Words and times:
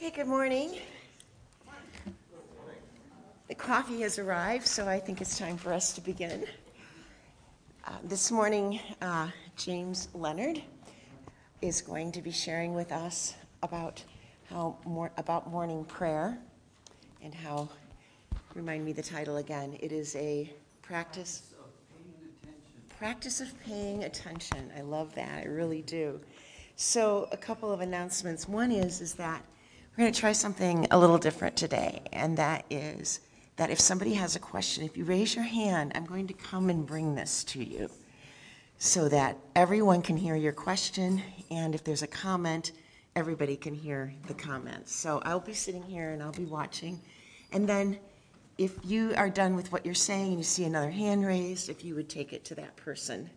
Okay, 0.00 0.10
good 0.10 0.28
morning. 0.28 0.76
The 3.48 3.54
coffee 3.56 4.02
has 4.02 4.20
arrived, 4.20 4.64
so 4.64 4.86
I 4.86 5.00
think 5.00 5.20
it's 5.20 5.36
time 5.36 5.56
for 5.56 5.72
us 5.72 5.92
to 5.94 6.00
begin. 6.00 6.44
Uh, 7.84 7.90
this 8.04 8.30
morning, 8.30 8.78
uh, 9.02 9.26
James 9.56 10.06
Leonard 10.14 10.62
is 11.62 11.82
going 11.82 12.12
to 12.12 12.22
be 12.22 12.30
sharing 12.30 12.74
with 12.74 12.92
us 12.92 13.34
about 13.64 14.00
how 14.48 14.78
more 14.84 15.10
about 15.16 15.50
morning 15.50 15.84
prayer 15.84 16.38
and 17.20 17.34
how 17.34 17.68
remind 18.54 18.84
me 18.84 18.92
the 18.92 19.02
title 19.02 19.38
again. 19.38 19.76
It 19.80 19.90
is 19.90 20.14
a 20.14 20.48
practice 20.80 21.54
practice 23.00 23.40
of 23.40 23.52
paying 23.64 24.04
attention. 24.04 24.70
I 24.76 24.82
love 24.82 25.12
that. 25.16 25.42
I 25.42 25.46
really 25.46 25.82
do. 25.82 26.20
So, 26.76 27.28
a 27.32 27.36
couple 27.36 27.72
of 27.72 27.80
announcements. 27.80 28.46
One 28.46 28.70
is 28.70 29.00
is 29.00 29.14
that 29.14 29.42
we're 29.98 30.04
going 30.04 30.14
to 30.14 30.20
try 30.20 30.30
something 30.30 30.86
a 30.92 30.98
little 30.98 31.18
different 31.18 31.56
today, 31.56 32.00
and 32.12 32.36
that 32.38 32.64
is 32.70 33.18
that 33.56 33.68
if 33.68 33.80
somebody 33.80 34.14
has 34.14 34.36
a 34.36 34.38
question, 34.38 34.84
if 34.84 34.96
you 34.96 35.04
raise 35.04 35.34
your 35.34 35.42
hand, 35.42 35.90
I'm 35.96 36.04
going 36.04 36.28
to 36.28 36.34
come 36.34 36.70
and 36.70 36.86
bring 36.86 37.16
this 37.16 37.42
to 37.44 37.64
you 37.64 37.90
so 38.78 39.08
that 39.08 39.36
everyone 39.56 40.00
can 40.02 40.16
hear 40.16 40.36
your 40.36 40.52
question, 40.52 41.20
and 41.50 41.74
if 41.74 41.82
there's 41.82 42.04
a 42.04 42.06
comment, 42.06 42.70
everybody 43.16 43.56
can 43.56 43.74
hear 43.74 44.14
the 44.28 44.34
comments. 44.34 44.94
So 44.94 45.20
I'll 45.24 45.40
be 45.40 45.52
sitting 45.52 45.82
here 45.82 46.10
and 46.10 46.22
I'll 46.22 46.30
be 46.30 46.44
watching. 46.44 47.00
And 47.50 47.68
then 47.68 47.98
if 48.56 48.78
you 48.84 49.14
are 49.16 49.28
done 49.28 49.56
with 49.56 49.72
what 49.72 49.84
you're 49.84 49.96
saying 49.96 50.28
and 50.28 50.38
you 50.38 50.44
see 50.44 50.62
another 50.62 50.90
hand 50.90 51.26
raised, 51.26 51.68
if 51.68 51.84
you 51.84 51.96
would 51.96 52.08
take 52.08 52.32
it 52.32 52.44
to 52.44 52.54
that 52.54 52.76
person. 52.76 53.30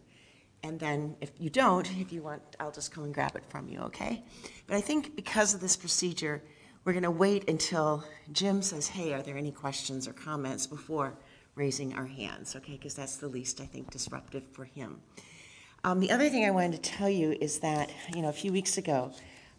And 0.62 0.80
then 0.80 1.16
if 1.22 1.32
you 1.40 1.50
don't, 1.50 1.91
if 1.98 2.14
you 2.14 2.22
want, 2.22 2.44
I'll 2.60 2.72
just 2.72 2.91
come 2.91 3.05
and 3.05 3.14
grab 3.16 3.36
it 3.36 3.44
from 3.50 3.68
you, 3.68 3.80
okay? 3.80 4.24
But 4.68 4.78
I 4.78 4.82
think 4.82 5.16
because 5.16 5.55
of 5.55 5.60
this 5.60 5.76
procedure, 5.76 6.44
we're 6.84 6.94
going 6.94 7.03
to 7.03 7.12
wait 7.12 7.49
until 7.49 8.03
Jim 8.31 8.62
says, 8.62 8.88
hey, 8.88 9.13
are 9.13 9.21
there 9.21 9.38
any 9.38 9.52
questions 9.52 10.07
or 10.07 10.13
comments 10.13 10.65
before 10.65 11.13
raising 11.55 11.93
our 11.93 12.07
hands, 12.07 12.55
okay? 12.55 12.73
Because 12.73 12.96
that's 12.96 13.18
the 13.18 13.27
least, 13.27 13.62
I 13.62 13.65
think, 13.65 13.91
disruptive 13.91 14.43
for 14.51 14.65
him. 14.65 15.01
Um, 15.84 15.99
the 15.99 16.12
other 16.12 16.29
thing 16.29 16.46
I 16.46 16.51
wanted 16.51 16.84
to 16.84 16.91
tell 16.91 17.10
you 17.10 17.38
is 17.40 17.60
that, 17.60 17.91
you 18.15 18.21
know, 18.21 18.29
a 18.29 18.34
few 18.34 18.51
weeks 18.51 18.77
ago, 18.77 19.12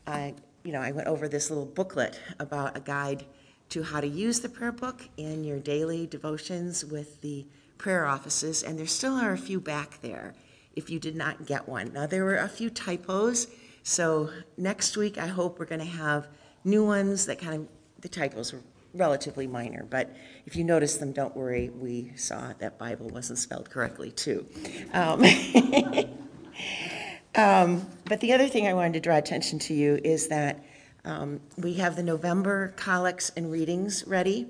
I, 0.07 0.35
you 0.65 0.73
know, 0.73 0.81
I 0.81 0.93
went 0.93 1.09
over 1.09 1.29
this 1.29 1.51
little 1.51 1.67
booklet 1.67 2.19
about 2.39 2.77
a 2.77 2.81
guide 2.81 3.25
to 3.71 3.83
how 3.83 4.01
to 4.01 4.07
use 4.07 4.41
the 4.41 4.49
prayer 4.49 4.73
book 4.73 5.09
in 5.17 5.45
your 5.45 5.59
daily 5.59 6.07
devotions 6.07 6.85
with 6.85 7.21
the 7.21 7.47
prayer 7.79 8.07
offices, 8.07 8.63
and 8.63 8.79
there 8.79 8.87
still 8.87 9.15
are 9.15 9.33
a 9.33 9.39
few 9.39 9.61
back 9.61 10.01
there 10.03 10.35
if 10.75 10.91
you 10.91 10.99
did 10.99 11.17
not 11.17 11.47
get 11.47 11.69
one. 11.69 11.93
Now, 11.93 12.07
there 12.07 12.25
were 12.25 12.37
a 12.37 12.49
few 12.49 12.71
typos, 12.71 13.49
so 13.83 14.31
next 14.57 14.97
week 14.97 15.19
I 15.19 15.27
hope 15.27 15.59
we're 15.59 15.67
going 15.67 15.81
to 15.81 15.87
have 15.87 16.29
new 16.65 16.85
ones 16.85 17.27
that 17.27 17.39
kind 17.39 17.55
of, 17.55 17.69
the 18.01 18.09
typos 18.09 18.53
were 18.53 18.61
relatively 18.95 19.47
minor, 19.47 19.87
but 19.89 20.15
if 20.47 20.57
you 20.57 20.65
notice 20.65 20.99
them, 20.99 21.13
don't 21.13 21.37
worry, 21.37 21.71
we 21.71 22.13
saw 22.17 22.53
that 22.59 22.79
Bible 22.79 23.09
wasn't 23.09 23.39
spelled 23.39 23.71
correctly 23.71 24.11
too. 24.11 24.47
Um, 24.93 25.25
um, 27.35 27.87
but 28.05 28.21
the 28.21 28.33
other 28.33 28.49
thing 28.49 28.67
I 28.67 28.75
wanted 28.75 28.95
to 28.95 29.01
draw 29.01 29.17
attention 29.17 29.59
to 29.61 29.75
you 29.75 29.99
is 30.05 30.29
that 30.29 30.63
um, 31.05 31.41
we 31.57 31.75
have 31.75 31.97
the 31.97 32.03
November 32.03 32.75
collects 32.77 33.31
and 33.37 33.51
readings 33.51 34.05
ready. 34.07 34.47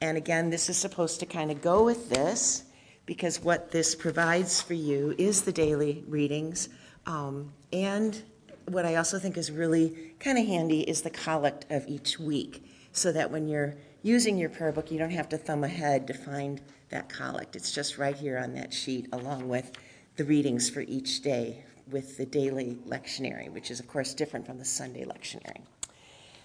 And 0.00 0.16
again, 0.16 0.50
this 0.50 0.68
is 0.68 0.76
supposed 0.76 1.20
to 1.20 1.26
kind 1.26 1.50
of 1.50 1.62
go 1.62 1.84
with 1.84 2.10
this 2.10 2.64
because 3.06 3.40
what 3.40 3.70
this 3.70 3.94
provides 3.94 4.60
for 4.60 4.74
you 4.74 5.14
is 5.16 5.42
the 5.42 5.52
daily 5.52 6.04
readings. 6.06 6.68
Um, 7.06 7.52
and 7.72 8.20
what 8.66 8.84
I 8.84 8.96
also 8.96 9.18
think 9.18 9.36
is 9.36 9.50
really 9.50 10.14
kind 10.20 10.38
of 10.38 10.46
handy 10.46 10.80
is 10.80 11.02
the 11.02 11.10
collect 11.10 11.66
of 11.70 11.86
each 11.86 12.18
week 12.18 12.64
so 12.92 13.12
that 13.12 13.30
when 13.30 13.48
you're 13.48 13.74
using 14.02 14.38
your 14.38 14.48
prayer 14.48 14.72
book, 14.72 14.90
you 14.90 14.98
don't 14.98 15.10
have 15.10 15.28
to 15.30 15.38
thumb 15.38 15.64
ahead 15.64 16.06
to 16.06 16.14
find 16.14 16.60
that 16.90 17.08
collect. 17.08 17.56
It's 17.56 17.72
just 17.72 17.98
right 17.98 18.16
here 18.16 18.38
on 18.38 18.54
that 18.54 18.72
sheet 18.72 19.08
along 19.12 19.48
with 19.48 19.72
the 20.16 20.24
readings 20.24 20.70
for 20.70 20.80
each 20.80 21.22
day 21.22 21.64
with 21.90 22.16
the 22.16 22.26
daily 22.26 22.78
lectionary, 22.86 23.50
which 23.50 23.70
is, 23.70 23.80
of 23.80 23.86
course, 23.86 24.14
different 24.14 24.46
from 24.46 24.58
the 24.58 24.64
Sunday 24.64 25.04
lectionary. 25.04 25.60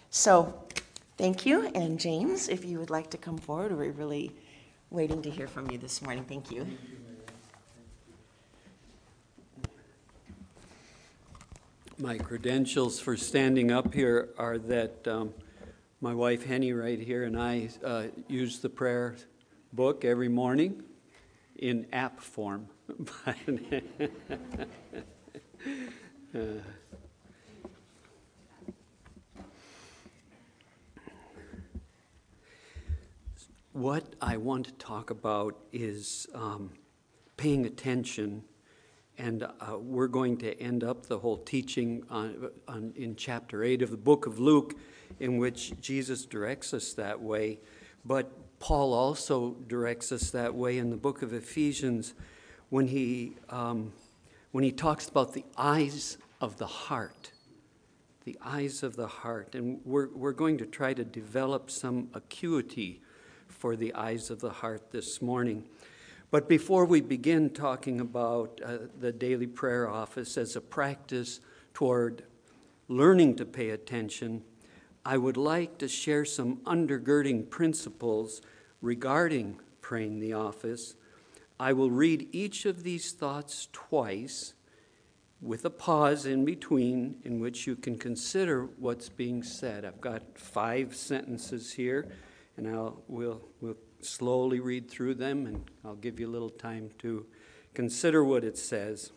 So, 0.09 0.53
thank 1.17 1.45
you. 1.45 1.67
And 1.73 1.99
James, 1.99 2.49
if 2.49 2.65
you 2.65 2.79
would 2.79 2.89
like 2.89 3.09
to 3.11 3.17
come 3.17 3.37
forward, 3.37 3.75
we're 3.75 3.91
really 3.91 4.31
waiting 4.89 5.21
to 5.21 5.29
hear 5.29 5.47
from 5.47 5.71
you 5.71 5.77
this 5.77 6.01
morning. 6.01 6.25
Thank 6.25 6.51
you. 6.51 6.67
My 12.01 12.17
credentials 12.17 12.99
for 12.99 13.15
standing 13.15 13.71
up 13.71 13.93
here 13.93 14.29
are 14.35 14.57
that 14.57 15.07
um, 15.07 15.35
my 15.99 16.15
wife 16.15 16.43
Henny 16.43 16.73
right 16.73 16.99
here 16.99 17.25
and 17.25 17.39
I 17.39 17.69
uh, 17.85 18.05
use 18.27 18.57
the 18.57 18.69
prayer 18.69 19.17
book 19.71 20.03
every 20.03 20.27
morning 20.27 20.81
in 21.57 21.85
app 21.93 22.19
form. 22.19 22.69
what 33.73 34.15
I 34.19 34.37
want 34.37 34.65
to 34.65 34.71
talk 34.73 35.11
about 35.11 35.55
is 35.71 36.25
um, 36.33 36.71
paying 37.37 37.67
attention, 37.67 38.41
and 39.17 39.43
uh, 39.43 39.77
we're 39.77 40.07
going 40.07 40.37
to 40.37 40.59
end 40.59 40.83
up 40.83 41.05
the 41.05 41.19
whole 41.19 41.37
teaching 41.37 42.03
on, 42.09 42.49
on, 42.67 42.93
in 42.95 43.15
chapter 43.15 43.63
8 43.63 43.81
of 43.81 43.91
the 43.91 43.97
book 43.97 44.25
of 44.25 44.39
Luke, 44.39 44.75
in 45.19 45.37
which 45.37 45.79
Jesus 45.81 46.25
directs 46.25 46.73
us 46.73 46.93
that 46.93 47.21
way. 47.21 47.59
But 48.05 48.31
Paul 48.59 48.93
also 48.93 49.55
directs 49.67 50.11
us 50.11 50.31
that 50.31 50.55
way 50.55 50.77
in 50.77 50.89
the 50.89 50.97
book 50.97 51.21
of 51.21 51.33
Ephesians 51.33 52.13
when 52.69 52.87
he, 52.87 53.33
um, 53.49 53.91
when 54.51 54.63
he 54.63 54.71
talks 54.71 55.07
about 55.09 55.33
the 55.33 55.45
eyes 55.57 56.17
of 56.39 56.57
the 56.57 56.67
heart. 56.67 57.31
The 58.23 58.37
eyes 58.43 58.83
of 58.83 58.95
the 58.95 59.07
heart. 59.07 59.55
And 59.55 59.81
we're, 59.83 60.09
we're 60.09 60.31
going 60.31 60.57
to 60.59 60.65
try 60.65 60.93
to 60.93 61.03
develop 61.03 61.69
some 61.69 62.09
acuity 62.13 63.01
for 63.47 63.75
the 63.75 63.93
eyes 63.93 64.29
of 64.29 64.39
the 64.39 64.49
heart 64.49 64.91
this 64.91 65.21
morning. 65.21 65.65
But 66.31 66.47
before 66.47 66.85
we 66.85 67.01
begin 67.01 67.49
talking 67.49 67.99
about 67.99 68.61
uh, 68.65 68.77
the 68.97 69.11
daily 69.11 69.47
prayer 69.47 69.89
office 69.89 70.37
as 70.37 70.55
a 70.55 70.61
practice 70.61 71.41
toward 71.73 72.23
learning 72.87 73.35
to 73.35 73.45
pay 73.45 73.71
attention, 73.71 74.43
I 75.05 75.17
would 75.17 75.35
like 75.35 75.77
to 75.79 75.89
share 75.89 76.23
some 76.23 76.57
undergirding 76.59 77.49
principles 77.49 78.41
regarding 78.81 79.59
praying 79.81 80.21
the 80.21 80.31
office. 80.31 80.95
I 81.59 81.73
will 81.73 81.91
read 81.91 82.29
each 82.31 82.65
of 82.65 82.83
these 82.83 83.11
thoughts 83.11 83.67
twice 83.73 84.53
with 85.41 85.65
a 85.65 85.69
pause 85.69 86.25
in 86.25 86.45
between 86.45 87.17
in 87.25 87.41
which 87.41 87.67
you 87.67 87.75
can 87.75 87.97
consider 87.97 88.69
what's 88.77 89.09
being 89.09 89.43
said. 89.43 89.83
I've 89.83 89.99
got 89.99 90.37
five 90.37 90.95
sentences 90.95 91.73
here 91.73 92.07
and 92.55 92.69
I'll, 92.69 93.01
we'll, 93.09 93.41
we'll 93.59 93.75
slowly 94.05 94.59
read 94.59 94.89
through 94.89 95.15
them, 95.15 95.45
and 95.45 95.69
I'll 95.83 95.95
give 95.95 96.19
you 96.19 96.27
a 96.27 96.31
little 96.31 96.49
time 96.49 96.91
to 96.99 97.25
consider 97.73 98.23
what 98.23 98.43
it 98.43 98.57
says. 98.57 99.11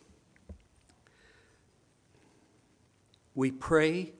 We 3.34 3.50
pray 3.50 4.12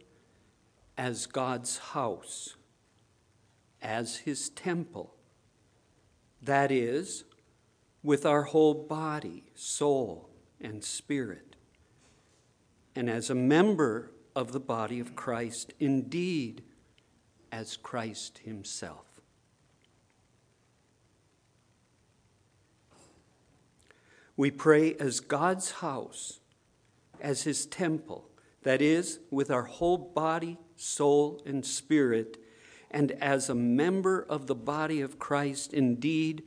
as 0.99 1.27
God's 1.27 1.79
house, 1.79 2.57
as 3.81 4.19
His 4.19 4.49
temple. 4.51 5.15
That 6.43 6.71
is, 6.71 7.25
with 8.03 8.27
our 8.27 8.43
whole 8.43 8.75
body, 8.75 9.45
soul, 9.55 10.31
and 10.61 10.85
spirit. 10.85 11.57
And 12.95 13.09
as 13.09 13.31
a 13.31 13.35
member 13.35 14.13
of 14.37 14.53
the 14.53 14.61
body 14.61 15.01
of 15.01 15.17
Christ, 15.17 15.73
indeed, 15.79 16.63
as 17.51 17.77
Christ 17.77 18.39
Himself. 18.39 19.14
We 24.37 24.51
pray 24.51 24.95
as 24.95 25.21
God's 25.21 25.71
house, 25.73 26.41
as 27.21 27.43
His 27.43 27.67
temple, 27.67 28.29
that 28.63 28.83
is, 28.83 29.21
with 29.31 29.51
our 29.51 29.65
whole 29.65 29.99
body, 29.99 30.59
soul, 30.77 31.43
and 31.47 31.65
spirit, 31.65 32.39
and 32.91 33.13
as 33.13 33.49
a 33.49 33.55
member 33.55 34.25
of 34.29 34.47
the 34.47 34.55
body 34.55 35.01
of 35.01 35.19
Christ, 35.19 35.73
indeed, 35.73 36.43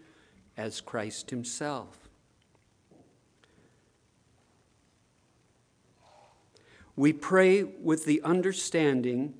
as 0.55 0.81
Christ 0.81 1.29
Himself. 1.29 2.07
We 6.95 7.13
pray 7.13 7.63
with 7.63 8.05
the 8.05 8.21
understanding 8.23 9.35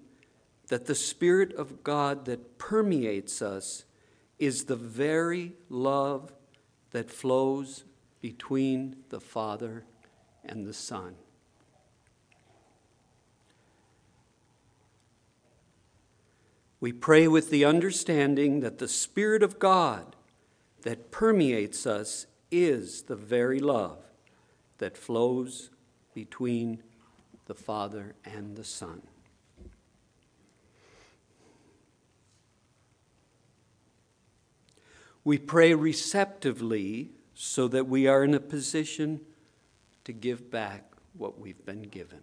that 0.67 0.85
the 0.85 0.95
Spirit 0.95 1.53
of 1.53 1.83
God 1.83 2.25
that 2.25 2.59
permeates 2.59 3.41
us 3.41 3.85
is 4.38 4.65
the 4.65 4.75
very 4.75 5.53
love 5.69 6.31
that 6.91 7.09
flows 7.09 7.83
between 8.21 8.97
the 9.09 9.19
Father 9.19 9.83
and 10.43 10.65
the 10.65 10.73
Son. 10.73 11.15
We 16.79 16.91
pray 16.91 17.27
with 17.27 17.49
the 17.49 17.65
understanding 17.65 18.59
that 18.59 18.77
the 18.77 18.87
Spirit 18.87 19.41
of 19.41 19.57
God 19.57 20.15
that 20.83 21.11
permeates 21.11 21.87
us 21.87 22.27
is 22.51 23.03
the 23.03 23.15
very 23.15 23.59
love 23.59 23.99
that 24.77 24.95
flows 24.95 25.71
between 26.13 26.83
the 27.45 27.55
Father 27.55 28.15
and 28.23 28.55
the 28.55 28.63
Son. 28.63 29.01
We 35.23 35.37
pray 35.37 35.73
receptively 35.73 37.11
so 37.39 37.68
that 37.68 37.88
we 37.88 38.07
are 38.07 38.24
in 38.24 38.34
a 38.34 38.39
position 38.39 39.22
to 40.04 40.12
give 40.12 40.50
back 40.50 40.92
what 41.13 41.39
we've 41.39 41.63
been 41.68 41.84
given. 41.84 42.22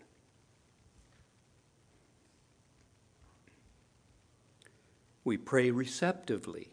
We 5.23 5.37
pray 5.37 5.71
receptively 5.71 6.71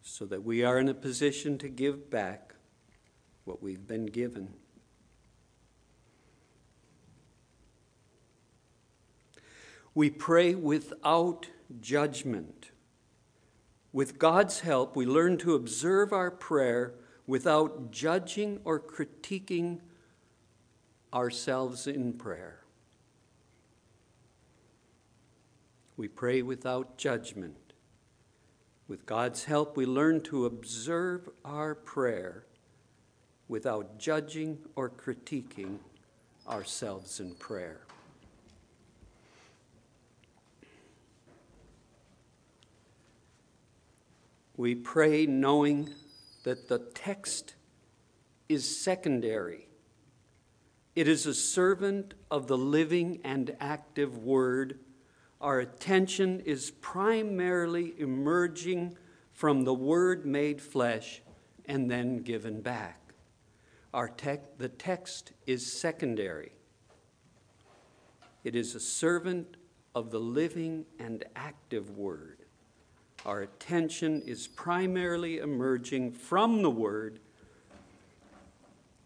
so 0.00 0.24
that 0.24 0.42
we 0.42 0.64
are 0.64 0.78
in 0.78 0.88
a 0.88 0.94
position 0.94 1.58
to 1.58 1.68
give 1.68 2.08
back 2.08 2.54
what 3.44 3.62
we've 3.62 3.86
been 3.86 4.06
given. 4.06 4.54
We 9.94 10.08
pray 10.08 10.54
without 10.54 11.48
judgment. 11.78 12.70
With 13.92 14.18
God's 14.18 14.60
help, 14.60 14.96
we 14.96 15.04
learn 15.04 15.36
to 15.38 15.54
observe 15.54 16.14
our 16.14 16.30
prayer 16.30 16.94
without 17.30 17.92
judging 17.92 18.58
or 18.64 18.80
critiquing 18.80 19.78
ourselves 21.14 21.86
in 21.86 22.12
prayer. 22.12 22.58
We 25.96 26.08
pray 26.08 26.42
without 26.42 26.98
judgment. 26.98 27.74
With 28.88 29.06
God's 29.06 29.44
help, 29.44 29.76
we 29.76 29.86
learn 29.86 30.22
to 30.22 30.44
observe 30.44 31.28
our 31.44 31.76
prayer 31.76 32.46
without 33.46 34.00
judging 34.00 34.58
or 34.74 34.90
critiquing 34.90 35.78
ourselves 36.48 37.20
in 37.20 37.36
prayer. 37.36 37.82
We 44.56 44.74
pray 44.74 45.26
knowing 45.26 45.90
that 46.42 46.68
the 46.68 46.78
text 46.78 47.54
is 48.48 48.80
secondary. 48.80 49.68
It 50.94 51.06
is 51.06 51.26
a 51.26 51.34
servant 51.34 52.14
of 52.30 52.46
the 52.46 52.58
living 52.58 53.20
and 53.22 53.56
active 53.60 54.18
Word. 54.18 54.80
Our 55.40 55.60
attention 55.60 56.40
is 56.40 56.70
primarily 56.70 57.94
emerging 57.98 58.96
from 59.32 59.64
the 59.64 59.74
Word 59.74 60.26
made 60.26 60.60
flesh 60.60 61.22
and 61.66 61.90
then 61.90 62.18
given 62.18 62.60
back. 62.60 63.14
Our 63.94 64.08
tec- 64.08 64.58
the 64.58 64.68
text 64.68 65.32
is 65.46 65.72
secondary. 65.72 66.52
It 68.42 68.56
is 68.56 68.74
a 68.74 68.80
servant 68.80 69.56
of 69.94 70.10
the 70.10 70.20
living 70.20 70.86
and 70.98 71.24
active 71.36 71.90
Word. 71.90 72.39
Our 73.26 73.42
attention 73.42 74.22
is 74.22 74.48
primarily 74.48 75.38
emerging 75.38 76.12
from 76.12 76.62
the 76.62 76.70
Word 76.70 77.20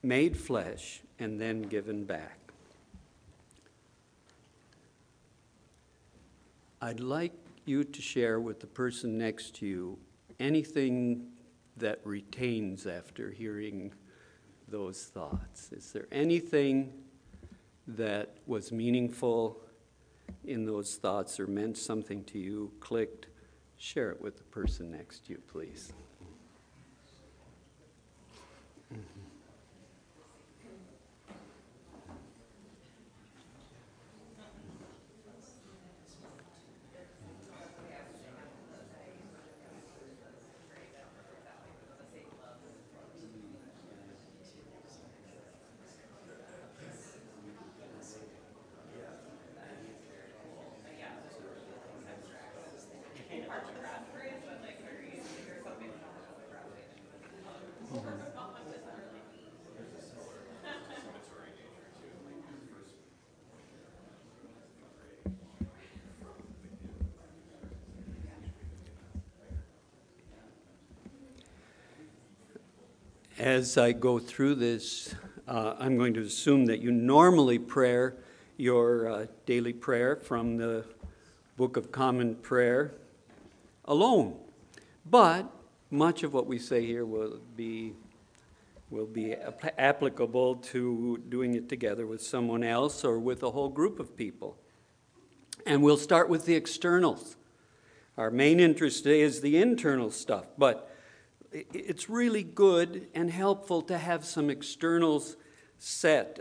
made 0.05 0.37
flesh 0.37 1.01
and 1.19 1.41
then 1.41 1.63
given 1.63 2.05
back. 2.05 2.39
I'd 6.81 7.01
like 7.01 7.33
you 7.65 7.83
to 7.83 8.03
share 8.03 8.39
with 8.39 8.61
the 8.61 8.67
person 8.67 9.19
next 9.19 9.57
to 9.57 9.67
you 9.67 9.99
anything 10.39 11.29
that 11.79 12.01
retains 12.05 12.87
after 12.87 13.31
hearing 13.31 13.93
those 14.69 15.05
thoughts. 15.05 15.73
Is 15.73 15.91
there 15.93 16.07
anything 16.13 16.93
that 17.89 18.37
was 18.47 18.71
meaningful 18.71 19.61
in 20.45 20.67
those 20.67 20.97
thoughts 20.97 21.41
or 21.41 21.47
meant 21.47 21.79
something 21.79 22.23
to 22.25 22.39
you, 22.39 22.71
clicked? 22.81 23.27
Share 23.77 24.11
it 24.11 24.21
with 24.21 24.37
the 24.39 24.45
person 24.45 24.91
next 24.91 25.27
to 25.27 25.33
you, 25.33 25.43
please. 25.47 25.93
As 73.45 73.77
I 73.77 73.93
go 73.93 74.19
through 74.19 74.55
this, 74.55 75.15
uh, 75.47 75.75
I'm 75.79 75.99
going 75.99 76.15
to 76.15 76.23
assume 76.23 76.65
that 76.65 76.81
you 76.81 76.91
normally 76.91 77.59
pray 77.59 78.09
your 78.57 79.07
uh, 79.07 79.27
daily 79.45 79.75
prayer 79.75 80.17
from 80.17 80.57
the 80.57 80.87
Book 81.59 81.77
of 81.77 81.93
Common 81.93 82.37
Prayer 82.37 82.95
alone. 83.85 84.39
But 85.05 85.53
much 85.91 86.23
of 86.23 86.33
what 86.33 86.47
we 86.47 86.59
say 86.59 86.87
here 86.87 87.05
will 87.05 87.39
be, 87.55 87.93
will 88.89 89.05
be 89.05 89.35
applicable 89.77 90.57
to 90.57 91.23
doing 91.29 91.55
it 91.55 91.69
together 91.69 92.07
with 92.07 92.23
someone 92.23 92.65
else 92.65 93.05
or 93.05 93.19
with 93.19 93.43
a 93.43 93.51
whole 93.51 93.69
group 93.69 94.01
of 94.01 94.17
people. 94.17 94.57
And 95.67 95.83
we'll 95.83 95.99
start 95.99 96.31
with 96.31 96.47
the 96.47 96.55
externals. 96.55 97.37
Our 98.17 98.31
main 98.31 98.59
interest 98.59 99.03
today 99.03 99.21
is 99.21 99.43
the 99.43 99.59
internal 99.59 100.11
stuff, 100.11 100.47
but 100.57 100.94
it's 101.55 102.11
really 102.11 102.43
good 102.43 103.07
and 103.15 103.31
helpful 103.31 103.81
to 103.83 103.97
have 103.97 104.25
some 104.25 104.51
externals 104.51 105.37
set. 105.79 106.41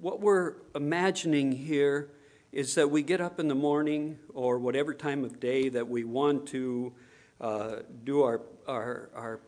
What 0.00 0.20
we're 0.20 0.56
imagining 0.74 1.52
here 1.52 2.10
is 2.52 2.74
that 2.74 2.90
we 2.90 3.02
get 3.02 3.20
up 3.20 3.40
in 3.40 3.48
the 3.48 3.54
morning 3.54 4.18
or 4.34 4.58
whatever 4.58 4.92
time 4.92 5.24
of 5.24 5.40
day 5.40 5.70
that 5.70 5.88
we 5.88 6.04
want 6.04 6.46
to 6.48 6.92
uh, 7.40 7.76
do 8.04 8.22
our, 8.22 8.42
our, 8.68 9.10
our 9.14 9.40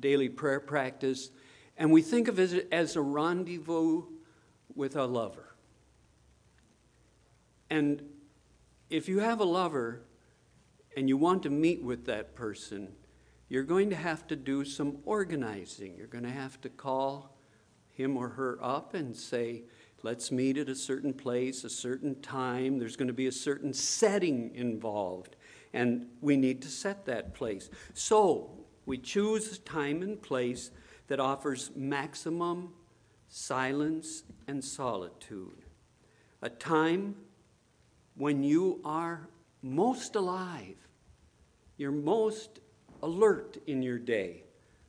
daily 0.00 0.28
prayer 0.28 0.60
practice, 0.60 1.30
and 1.76 1.92
we 1.92 2.02
think 2.02 2.26
of 2.26 2.38
it 2.38 2.68
as 2.72 2.96
a 2.96 3.02
rendezvous 3.02 4.02
with 4.74 4.96
a 4.96 5.04
lover. 5.04 5.54
And 7.68 8.02
if 8.88 9.08
you 9.08 9.20
have 9.20 9.40
a 9.40 9.44
lover 9.44 10.02
and 10.96 11.08
you 11.08 11.16
want 11.16 11.44
to 11.44 11.50
meet 11.50 11.82
with 11.82 12.06
that 12.06 12.34
person, 12.34 12.88
you're 13.50 13.64
going 13.64 13.90
to 13.90 13.96
have 13.96 14.26
to 14.28 14.36
do 14.36 14.64
some 14.64 14.98
organizing. 15.04 15.96
You're 15.96 16.06
going 16.06 16.24
to 16.24 16.30
have 16.30 16.60
to 16.62 16.68
call 16.68 17.36
him 17.90 18.16
or 18.16 18.28
her 18.28 18.58
up 18.62 18.94
and 18.94 19.14
say, 19.14 19.64
let's 20.02 20.30
meet 20.30 20.56
at 20.56 20.68
a 20.68 20.74
certain 20.74 21.12
place, 21.12 21.64
a 21.64 21.68
certain 21.68 22.20
time. 22.22 22.78
There's 22.78 22.96
going 22.96 23.08
to 23.08 23.12
be 23.12 23.26
a 23.26 23.32
certain 23.32 23.74
setting 23.74 24.54
involved, 24.54 25.34
and 25.72 26.06
we 26.20 26.36
need 26.36 26.62
to 26.62 26.68
set 26.68 27.04
that 27.06 27.34
place. 27.34 27.68
So 27.92 28.52
we 28.86 28.96
choose 28.96 29.52
a 29.52 29.58
time 29.58 30.02
and 30.02 30.22
place 30.22 30.70
that 31.08 31.18
offers 31.18 31.72
maximum 31.74 32.72
silence 33.28 34.22
and 34.46 34.64
solitude. 34.64 35.64
A 36.40 36.48
time 36.48 37.16
when 38.14 38.44
you 38.44 38.80
are 38.84 39.28
most 39.60 40.14
alive, 40.14 40.76
you're 41.76 41.90
most 41.90 42.60
alert 43.02 43.58
in 43.66 43.82
your 43.82 43.98
day. 43.98 44.44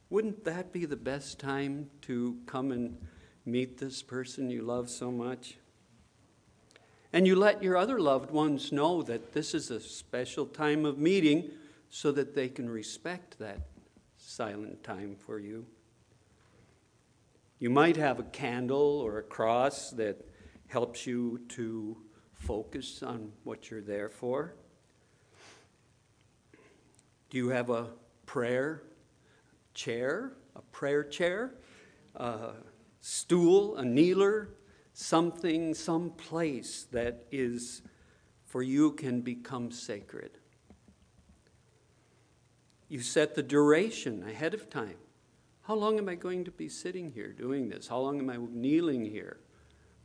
Wouldn't 0.10 0.44
that 0.44 0.74
be 0.74 0.86
the 0.86 0.98
best 0.98 1.39
time 1.39 1.89
to 2.01 2.38
come 2.46 2.72
and 2.72 2.98
meet 3.46 3.77
this 3.77 4.01
person 4.01 4.50
you 4.50 4.62
love 4.62 4.89
so 4.89 5.12
much? 5.12 5.56
And 7.13 7.27
you 7.27 7.36
let 7.36 7.62
your 7.62 7.77
other 7.77 8.00
loved 8.00 8.32
ones 8.32 8.72
know 8.72 9.01
that 9.03 9.34
this 9.34 9.53
is 9.53 9.72
a 9.72 9.80
special 9.80 10.46
time 10.46 10.86
of 10.86 10.98
meeting 10.98 11.51
so 11.89 12.12
that 12.13 12.36
they 12.36 12.48
can 12.48 12.70
respect 12.70 13.38
that 13.39 13.62
silent 14.18 14.84
time 14.84 15.15
for 15.15 15.39
you. 15.39 15.65
You 17.60 17.70
might 17.70 17.98
have 17.98 18.20
a 18.20 18.24
candle 18.24 19.00
or 19.00 19.18
a 19.18 19.24
cross 19.24 19.91
that 19.91 20.25
helps 20.68 21.06
you 21.06 21.41
to 21.50 21.98
focus 22.34 23.03
on 23.03 23.34
what 23.44 23.70
you're 23.70 23.82
there 23.82 24.10
for. 24.10 24.56
Do 27.30 27.38
you 27.38 27.50
have 27.50 27.70
a 27.70 27.89
prayer 28.25 28.84
chair, 29.74 30.34
a 30.56 30.62
prayer 30.62 31.04
chair, 31.04 31.54
a 32.16 32.51
stool, 33.00 33.78
a 33.78 33.84
kneeler, 33.84 34.50
something, 34.94 35.74
some 35.74 36.12
place 36.12 36.86
that 36.92 37.25
is 37.32 37.82
for 38.46 38.62
you 38.62 38.92
can 38.92 39.22
become 39.22 39.72
sacred? 39.72 40.32
You 42.90 43.00
set 43.00 43.36
the 43.36 43.44
duration 43.44 44.28
ahead 44.28 44.54
of 44.54 44.70
time. 44.70 44.98
How 45.62 45.75
long 45.75 45.98
am 45.98 46.10
I 46.10 46.16
going 46.16 46.44
to 46.44 46.51
be 46.51 46.68
sitting 46.68 47.12
here 47.12 47.32
doing 47.32 47.70
this? 47.70 47.88
How 47.88 48.00
long 48.00 48.20
am 48.20 48.30
I 48.30 48.38
kneeling 48.38 49.06
here? 49.06 49.40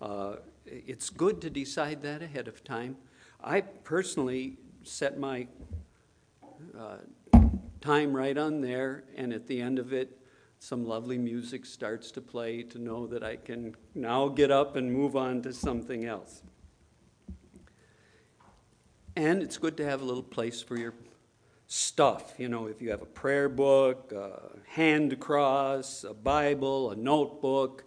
Uh, 0.00 0.36
it's 0.64 1.10
good 1.10 1.40
to 1.40 1.50
decide 1.50 2.02
that 2.02 2.22
ahead 2.22 2.46
of 2.46 2.62
time. 2.62 2.96
I 3.42 3.62
personally 3.62 4.58
set 4.84 5.18
my 5.18 5.48
uh, 6.78 6.98
time 7.80 8.16
right 8.16 8.36
on 8.36 8.60
there, 8.60 9.04
and 9.16 9.32
at 9.32 9.46
the 9.46 9.60
end 9.60 9.78
of 9.78 9.92
it, 9.92 10.18
some 10.58 10.84
lovely 10.84 11.18
music 11.18 11.66
starts 11.66 12.10
to 12.12 12.20
play 12.20 12.62
to 12.62 12.78
know 12.78 13.06
that 13.06 13.22
I 13.22 13.36
can 13.36 13.76
now 13.94 14.28
get 14.28 14.50
up 14.50 14.76
and 14.76 14.92
move 14.92 15.16
on 15.16 15.42
to 15.42 15.52
something 15.52 16.04
else. 16.04 16.42
And 19.14 19.42
it's 19.42 19.58
good 19.58 19.76
to 19.78 19.84
have 19.84 20.02
a 20.02 20.04
little 20.04 20.22
place 20.22 20.60
for 20.60 20.76
your 20.76 20.94
stuff. 21.66 22.34
You 22.38 22.48
know, 22.48 22.66
if 22.66 22.82
you 22.82 22.90
have 22.90 23.02
a 23.02 23.06
prayer 23.06 23.48
book, 23.48 24.12
a 24.12 24.50
hand 24.66 25.18
cross, 25.20 26.04
a 26.04 26.14
Bible, 26.14 26.90
a 26.90 26.96
notebook, 26.96 27.84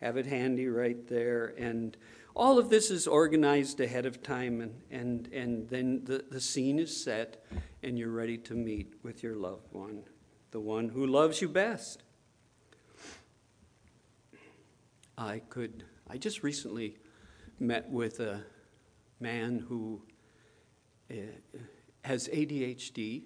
have 0.00 0.16
it 0.16 0.26
handy 0.26 0.68
right 0.68 1.06
there. 1.08 1.54
And 1.58 1.96
all 2.38 2.56
of 2.56 2.70
this 2.70 2.90
is 2.90 3.08
organized 3.08 3.80
ahead 3.80 4.06
of 4.06 4.22
time, 4.22 4.60
and, 4.60 4.80
and, 4.92 5.26
and 5.32 5.68
then 5.68 6.02
the, 6.04 6.24
the 6.30 6.40
scene 6.40 6.78
is 6.78 6.96
set, 6.96 7.44
and 7.82 7.98
you're 7.98 8.12
ready 8.12 8.38
to 8.38 8.54
meet 8.54 8.94
with 9.02 9.24
your 9.24 9.34
loved 9.34 9.66
one, 9.72 10.04
the 10.52 10.60
one 10.60 10.88
who 10.88 11.04
loves 11.04 11.42
you 11.42 11.48
best. 11.48 12.04
I 15.18 15.40
could, 15.48 15.82
I 16.08 16.16
just 16.16 16.44
recently 16.44 16.96
met 17.58 17.90
with 17.90 18.20
a 18.20 18.44
man 19.18 19.64
who 19.68 20.00
uh, 21.10 21.14
has 22.04 22.28
ADHD, 22.28 23.24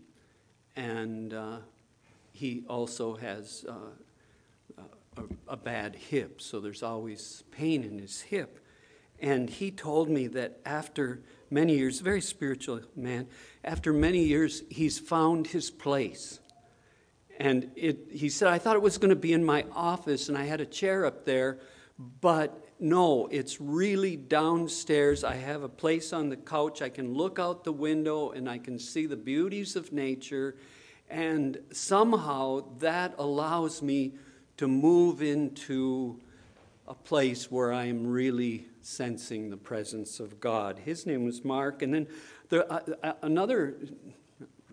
and 0.74 1.34
uh, 1.34 1.58
he 2.32 2.64
also 2.66 3.16
has 3.16 3.66
uh, 3.68 4.82
a, 5.18 5.52
a, 5.52 5.56
bad 5.56 5.94
hip, 5.94 6.40
so 6.40 6.60
there's 6.60 6.82
always 6.82 7.44
pain 7.50 7.84
in 7.84 7.98
his 7.98 8.22
hip. 8.22 8.58
And 9.22 9.48
he 9.48 9.70
told 9.70 10.10
me 10.10 10.26
that 10.26 10.58
after 10.66 11.22
many 11.48 11.76
years, 11.76 12.00
very 12.00 12.20
spiritual 12.20 12.80
man, 12.96 13.28
after 13.62 13.92
many 13.92 14.24
years, 14.24 14.64
he's 14.68 14.98
found 14.98 15.46
his 15.46 15.70
place. 15.70 16.40
And 17.38 17.70
it, 17.76 18.08
he 18.10 18.28
said, 18.28 18.48
I 18.48 18.58
thought 18.58 18.74
it 18.74 18.82
was 18.82 18.98
going 18.98 19.10
to 19.10 19.16
be 19.16 19.32
in 19.32 19.44
my 19.44 19.64
office, 19.72 20.28
and 20.28 20.36
I 20.36 20.44
had 20.44 20.60
a 20.60 20.66
chair 20.66 21.06
up 21.06 21.24
there, 21.24 21.60
but 22.20 22.68
no, 22.80 23.28
it's 23.28 23.60
really 23.60 24.16
downstairs. 24.16 25.22
I 25.22 25.36
have 25.36 25.62
a 25.62 25.68
place 25.68 26.12
on 26.12 26.28
the 26.28 26.36
couch. 26.36 26.82
I 26.82 26.88
can 26.88 27.14
look 27.14 27.38
out 27.38 27.62
the 27.62 27.72
window 27.72 28.30
and 28.30 28.50
I 28.50 28.58
can 28.58 28.76
see 28.76 29.06
the 29.06 29.16
beauties 29.16 29.76
of 29.76 29.92
nature. 29.92 30.56
And 31.08 31.58
somehow 31.70 32.64
that 32.80 33.14
allows 33.18 33.82
me 33.82 34.14
to 34.56 34.66
move 34.66 35.22
into 35.22 36.18
a 36.88 36.94
place 36.94 37.52
where 37.52 37.72
I 37.72 37.84
am 37.84 38.04
really 38.04 38.66
sensing 38.84 39.50
the 39.50 39.56
presence 39.56 40.20
of 40.20 40.40
God. 40.40 40.80
His 40.80 41.06
name 41.06 41.24
was 41.24 41.44
Mark. 41.44 41.82
And 41.82 41.94
then 41.94 42.08
there, 42.48 42.70
uh, 42.72 42.80
uh 43.02 43.12
another, 43.22 43.76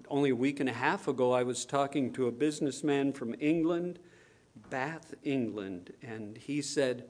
only 0.09 0.31
a 0.31 0.35
week 0.35 0.59
and 0.59 0.69
a 0.69 0.73
half 0.73 1.07
ago, 1.07 1.31
I 1.31 1.43
was 1.43 1.65
talking 1.65 2.11
to 2.13 2.27
a 2.27 2.31
businessman 2.31 3.13
from 3.13 3.35
England, 3.39 3.99
Bath, 4.69 5.13
England, 5.23 5.93
and 6.01 6.37
he 6.37 6.61
said, 6.61 7.05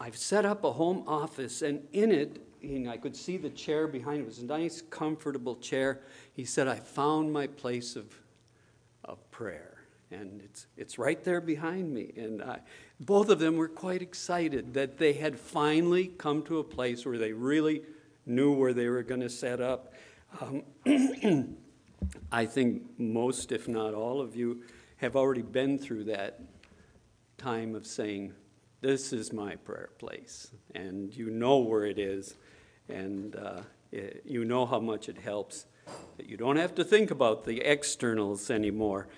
I've 0.00 0.16
set 0.16 0.44
up 0.44 0.64
a 0.64 0.72
home 0.72 1.04
office, 1.06 1.62
and 1.62 1.86
in 1.92 2.12
it, 2.12 2.40
and 2.62 2.88
I 2.88 2.96
could 2.96 3.16
see 3.16 3.36
the 3.36 3.50
chair 3.50 3.86
behind. 3.86 4.20
It 4.20 4.26
was 4.26 4.40
a 4.40 4.44
nice, 4.44 4.82
comfortable 4.82 5.56
chair. 5.56 6.00
He 6.32 6.44
said, 6.44 6.68
I 6.68 6.76
found 6.76 7.32
my 7.32 7.46
place 7.46 7.96
of, 7.96 8.14
of 9.04 9.30
prayer. 9.30 9.78
And 10.10 10.40
it's, 10.42 10.66
it's 10.76 10.98
right 10.98 11.22
there 11.24 11.40
behind 11.40 11.92
me. 11.92 12.12
And 12.16 12.42
I, 12.42 12.60
both 13.00 13.28
of 13.28 13.38
them 13.38 13.56
were 13.56 13.68
quite 13.68 14.02
excited 14.02 14.74
that 14.74 14.98
they 14.98 15.12
had 15.12 15.38
finally 15.38 16.08
come 16.08 16.42
to 16.44 16.58
a 16.58 16.64
place 16.64 17.04
where 17.04 17.18
they 17.18 17.32
really 17.32 17.82
knew 18.24 18.52
where 18.52 18.72
they 18.72 18.88
were 18.88 19.02
going 19.02 19.20
to 19.20 19.28
set 19.28 19.60
up. 19.60 19.92
Um, 20.40 20.62
I 22.32 22.46
think 22.46 22.82
most, 22.98 23.52
if 23.52 23.68
not 23.68 23.94
all 23.94 24.20
of 24.20 24.34
you, 24.34 24.62
have 24.96 25.16
already 25.16 25.42
been 25.42 25.78
through 25.78 26.04
that 26.04 26.40
time 27.38 27.74
of 27.74 27.86
saying, 27.86 28.32
this 28.80 29.12
is 29.12 29.32
my 29.32 29.56
prayer 29.56 29.90
place. 29.98 30.52
And 30.74 31.14
you 31.14 31.30
know 31.30 31.58
where 31.58 31.84
it 31.84 31.98
is, 31.98 32.34
and 32.88 33.34
uh, 33.36 33.60
it, 33.92 34.22
you 34.24 34.44
know 34.44 34.66
how 34.66 34.80
much 34.80 35.08
it 35.08 35.18
helps. 35.18 35.66
That 36.16 36.28
you 36.28 36.36
don't 36.36 36.56
have 36.56 36.74
to 36.76 36.84
think 36.84 37.10
about 37.10 37.44
the 37.44 37.60
externals 37.60 38.50
anymore. 38.50 39.08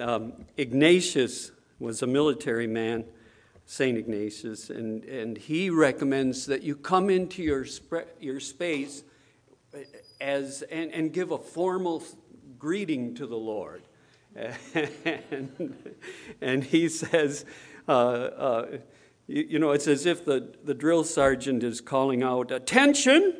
Um, 0.00 0.44
Ignatius 0.56 1.52
was 1.78 2.02
a 2.02 2.06
military 2.06 2.66
man, 2.66 3.04
St. 3.68 3.98
Ignatius, 3.98 4.70
and, 4.70 5.02
and 5.04 5.36
he 5.36 5.70
recommends 5.70 6.46
that 6.46 6.62
you 6.62 6.76
come 6.76 7.10
into 7.10 7.42
your, 7.42 7.64
sp- 7.66 8.14
your 8.20 8.38
space 8.38 9.02
as, 10.20 10.62
and, 10.62 10.92
and 10.92 11.12
give 11.12 11.32
a 11.32 11.38
formal 11.38 12.02
greeting 12.58 13.14
to 13.16 13.26
the 13.26 13.36
Lord. 13.36 13.82
and, 15.04 15.74
and 16.40 16.62
he 16.62 16.88
says, 16.88 17.44
uh, 17.88 17.90
uh, 17.90 18.66
you, 19.26 19.46
you 19.50 19.58
know, 19.58 19.72
it's 19.72 19.88
as 19.88 20.06
if 20.06 20.24
the, 20.24 20.54
the 20.62 20.74
drill 20.74 21.02
sergeant 21.02 21.64
is 21.64 21.80
calling 21.80 22.22
out, 22.22 22.52
Attention! 22.52 23.34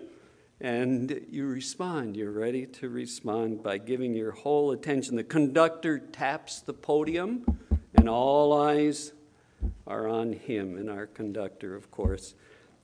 And 0.58 1.26
you 1.30 1.46
respond. 1.46 2.16
You're 2.16 2.32
ready 2.32 2.64
to 2.64 2.88
respond 2.88 3.62
by 3.62 3.76
giving 3.76 4.14
your 4.14 4.32
whole 4.32 4.72
attention. 4.72 5.14
The 5.14 5.22
conductor 5.22 5.98
taps 5.98 6.60
the 6.62 6.72
podium, 6.72 7.44
and 7.94 8.08
all 8.08 8.58
eyes 8.58 9.12
are 9.86 10.08
on 10.08 10.32
him. 10.32 10.76
And 10.76 10.90
our 10.90 11.06
conductor, 11.06 11.74
of 11.74 11.90
course, 11.90 12.34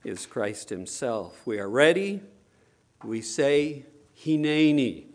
is 0.03 0.25
Christ 0.25 0.69
himself. 0.69 1.41
We 1.45 1.59
are 1.59 1.69
ready. 1.69 2.21
We 3.03 3.21
say, 3.21 3.85
Hineni. 4.23 5.05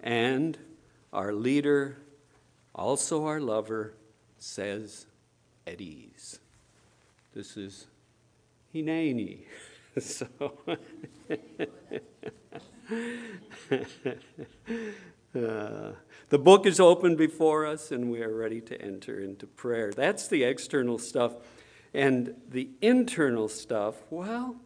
And 0.00 0.58
our 1.12 1.32
leader, 1.32 1.98
also 2.74 3.26
our 3.26 3.40
lover, 3.40 3.94
says, 4.38 5.06
At 5.66 5.80
ease. 5.80 6.38
This 7.34 7.56
is 7.56 7.86
Hineni. 8.74 9.44
so 9.98 10.28
uh, 15.34 15.92
the 16.28 16.38
book 16.38 16.66
is 16.66 16.80
open 16.80 17.16
before 17.16 17.66
us, 17.66 17.90
and 17.90 18.10
we 18.10 18.22
are 18.22 18.34
ready 18.34 18.60
to 18.62 18.80
enter 18.80 19.20
into 19.20 19.46
prayer. 19.46 19.92
That's 19.92 20.28
the 20.28 20.44
external 20.44 20.98
stuff. 20.98 21.34
And 21.92 22.34
the 22.48 22.70
internal 22.80 23.48
stuff, 23.48 23.96
well, 24.10 24.56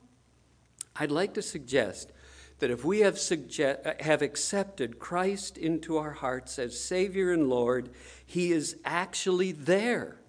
I'd 0.96 1.10
like 1.10 1.34
to 1.34 1.42
suggest 1.42 2.12
that 2.58 2.70
if 2.70 2.84
we 2.84 3.00
have, 3.00 3.18
suggest, 3.18 3.80
have 4.00 4.22
accepted 4.22 4.98
Christ 4.98 5.56
into 5.56 5.96
our 5.96 6.12
hearts 6.12 6.58
as 6.58 6.78
Savior 6.78 7.32
and 7.32 7.48
Lord, 7.48 7.90
He 8.24 8.52
is 8.52 8.76
actually 8.84 9.52
there 9.52 10.20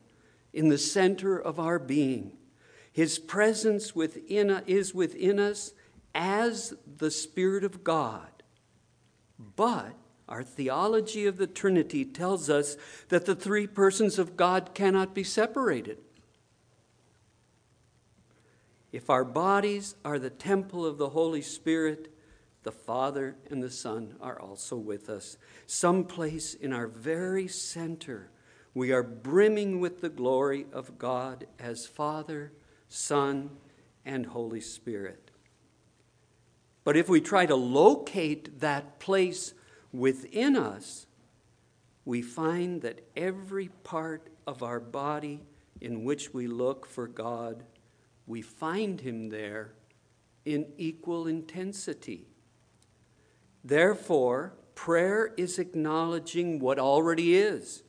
in 0.53 0.69
the 0.69 0.77
center 0.77 1.39
of 1.39 1.60
our 1.60 1.79
being. 1.79 2.38
His 2.91 3.17
presence 3.17 3.96
within, 3.96 4.62
is 4.67 4.93
within 4.93 5.39
us 5.39 5.74
as 6.13 6.74
the 6.98 7.12
Spirit 7.12 7.63
of 7.63 7.84
God. 7.84 8.43
But 9.55 9.93
our 10.29 10.43
theology 10.43 11.25
of 11.25 11.38
the 11.38 11.48
Trinity 11.48 12.05
tells 12.05 12.50
us 12.50 12.77
that 13.09 13.25
the 13.25 13.36
three 13.36 13.67
persons 13.67 14.17
of 14.17 14.38
God 14.38 14.71
cannot 14.74 15.13
be 15.13 15.24
separated. 15.24 15.98
If 18.91 19.09
our 19.09 19.25
bodies 19.25 19.95
are 20.05 20.19
the 20.19 20.29
temple 20.29 20.86
of 20.86 20.98
the 20.98 21.09
Holy 21.09 21.41
Spirit, 21.41 22.13
the 22.63 22.71
Father 22.71 23.36
and 23.50 23.62
the 23.62 23.69
Son 23.69 24.15
are 24.21 24.39
also 24.39 24.75
with 24.75 25.09
us. 25.09 25.38
Someplace 25.65 26.53
in 26.53 26.74
our 26.74 26.88
very 26.88 27.48
center, 27.48 28.29
we 28.74 28.91
are 28.91 29.03
brimming 29.03 29.79
with 29.79 30.01
the 30.01 30.09
glory 30.09 30.67
of 30.71 30.98
God 30.98 31.48
as 31.57 31.88
Father, 31.88 32.51
Son, 32.88 33.50
and 34.05 34.27
Holy 34.27 34.62
Spirit. 34.62 35.31
But 36.83 36.98
if 36.98 37.09
we 37.09 37.21
try 37.21 37.45
to 37.45 37.55
locate 37.55 38.59
that 38.62 39.00
place 39.00 39.53
within 39.91 40.55
us, 40.55 41.08
we 42.05 42.22
find 42.22 42.81
that 42.81 43.01
every 43.15 43.67
part 43.84 44.29
of 44.48 44.63
our 44.63 44.79
body 44.79 45.41
in 45.81 46.03
which 46.03 46.34
we 46.34 46.48
look 46.48 46.86
for 46.86 47.08
God, 47.08 47.63
we 48.25 48.41
find 48.41 49.01
Him 49.01 49.29
there 49.29 49.74
in 50.46 50.65
equal 50.77 51.27
intensity. 51.27 52.25
Therefore, 53.63 54.53
prayer 54.75 55.34
is 55.38 55.60
acknowledging 55.60 56.60
what 56.60 56.79
already 56.79 57.36
is. 57.36 57.84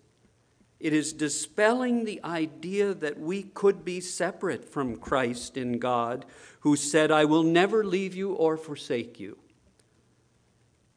It 0.81 0.93
is 0.93 1.13
dispelling 1.13 2.05
the 2.05 2.21
idea 2.25 2.95
that 2.95 3.21
we 3.21 3.43
could 3.43 3.85
be 3.85 4.01
separate 4.01 4.65
from 4.65 4.97
Christ 4.97 5.57
in 5.57 5.79
God, 5.79 6.25
who 6.61 6.75
said, 6.75 7.11
I 7.11 7.27
will 7.27 7.43
never 7.43 7.85
leave 7.85 8.15
you 8.15 8.33
or 8.33 8.57
forsake 8.57 9.21
you. 9.21 9.39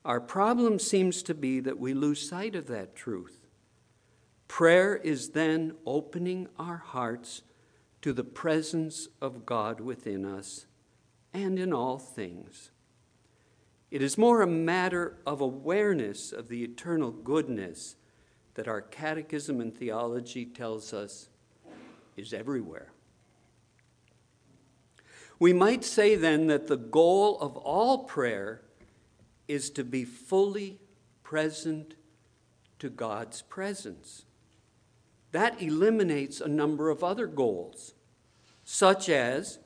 Our 0.05 0.19
problem 0.19 0.79
seems 0.79 1.23
to 1.23 1.33
be 1.33 1.59
that 1.61 1.79
we 1.79 1.93
lose 1.93 2.27
sight 2.27 2.55
of 2.55 2.67
that 2.67 2.95
truth. 2.95 3.47
Prayer 4.47 4.95
is 4.95 5.29
then 5.29 5.73
opening 5.85 6.47
our 6.59 6.77
hearts 6.77 7.43
to 8.01 8.11
the 8.11 8.23
presence 8.23 9.07
of 9.21 9.45
God 9.45 9.79
within 9.79 10.25
us 10.25 10.65
and 11.33 11.57
in 11.57 11.71
all 11.71 11.97
things. 11.97 12.71
It 13.89 14.01
is 14.01 14.17
more 14.17 14.41
a 14.41 14.47
matter 14.47 15.17
of 15.25 15.39
awareness 15.39 16.31
of 16.31 16.49
the 16.49 16.63
eternal 16.63 17.11
goodness 17.11 17.95
that 18.55 18.67
our 18.67 18.81
catechism 18.81 19.61
and 19.61 19.73
theology 19.73 20.45
tells 20.45 20.93
us 20.93 21.29
is 22.17 22.33
everywhere. 22.33 22.91
We 25.39 25.53
might 25.53 25.83
say 25.83 26.15
then 26.15 26.47
that 26.47 26.67
the 26.67 26.77
goal 26.77 27.39
of 27.39 27.55
all 27.57 27.99
prayer 28.05 28.61
is 29.47 29.69
to 29.71 29.83
be 29.83 30.05
fully 30.05 30.79
present 31.23 31.95
to 32.79 32.89
God's 32.89 33.41
presence. 33.41 34.25
That 35.31 35.61
eliminates 35.61 36.41
a 36.41 36.47
number 36.47 36.89
of 36.89 37.03
other 37.03 37.27
goals, 37.27 37.93
such 38.63 39.09
as 39.09 39.59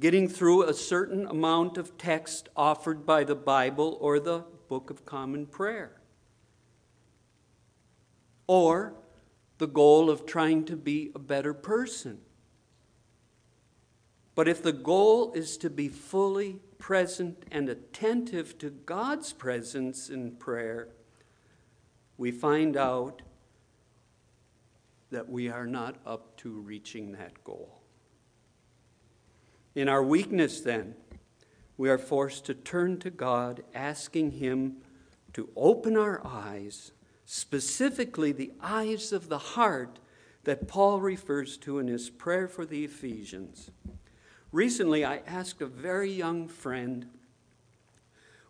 getting 0.00 0.28
through 0.28 0.64
a 0.64 0.74
certain 0.74 1.26
amount 1.26 1.78
of 1.78 1.96
text 1.96 2.48
offered 2.56 3.06
by 3.06 3.24
the 3.24 3.34
Bible 3.34 3.96
or 4.00 4.18
the 4.18 4.44
Book 4.68 4.90
of 4.90 5.04
Common 5.04 5.46
Prayer 5.46 6.02
or 8.46 8.94
the 9.58 9.66
goal 9.66 10.10
of 10.10 10.26
trying 10.26 10.64
to 10.64 10.76
be 10.76 11.12
a 11.14 11.18
better 11.18 11.54
person. 11.54 12.18
But 14.34 14.48
if 14.48 14.62
the 14.62 14.72
goal 14.72 15.32
is 15.34 15.56
to 15.58 15.70
be 15.70 15.88
fully 15.88 16.58
present 16.82 17.44
and 17.52 17.68
attentive 17.68 18.58
to 18.58 18.68
God's 18.68 19.32
presence 19.32 20.10
in 20.10 20.32
prayer, 20.32 20.88
we 22.18 22.32
find 22.32 22.76
out 22.76 23.22
that 25.12 25.28
we 25.28 25.48
are 25.48 25.66
not 25.66 25.94
up 26.04 26.36
to 26.38 26.50
reaching 26.50 27.12
that 27.12 27.44
goal. 27.44 27.80
In 29.76 29.88
our 29.88 30.02
weakness, 30.02 30.60
then, 30.60 30.96
we 31.76 31.88
are 31.88 31.98
forced 31.98 32.46
to 32.46 32.54
turn 32.54 32.98
to 32.98 33.10
God, 33.10 33.62
asking 33.72 34.32
Him 34.32 34.78
to 35.34 35.50
open 35.54 35.96
our 35.96 36.20
eyes 36.26 36.90
specifically 37.24 38.32
the 38.32 38.50
eyes 38.60 39.12
of 39.12 39.28
the 39.28 39.38
heart 39.38 40.00
that 40.42 40.66
Paul 40.66 41.00
refers 41.00 41.56
to 41.58 41.78
in 41.78 41.86
his 41.86 42.10
prayer 42.10 42.48
for 42.48 42.66
the 42.66 42.84
Ephesians. 42.84 43.70
Recently, 44.52 45.04
I 45.04 45.22
asked 45.26 45.62
a 45.62 45.66
very 45.66 46.12
young 46.12 46.46
friend 46.46 47.06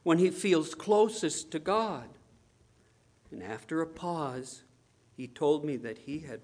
when 0.03 0.19
he 0.19 0.31
feels 0.31 0.75
closest 0.75 1.53
to 1.53 1.61
God. 1.61 2.09
And 3.31 3.43
after 3.43 3.81
a 3.81 3.87
pause, 3.87 4.65
he 5.17 5.29
told 5.29 5.65
me 5.65 5.77
that 5.77 5.99
he 5.99 6.19
had 6.19 6.41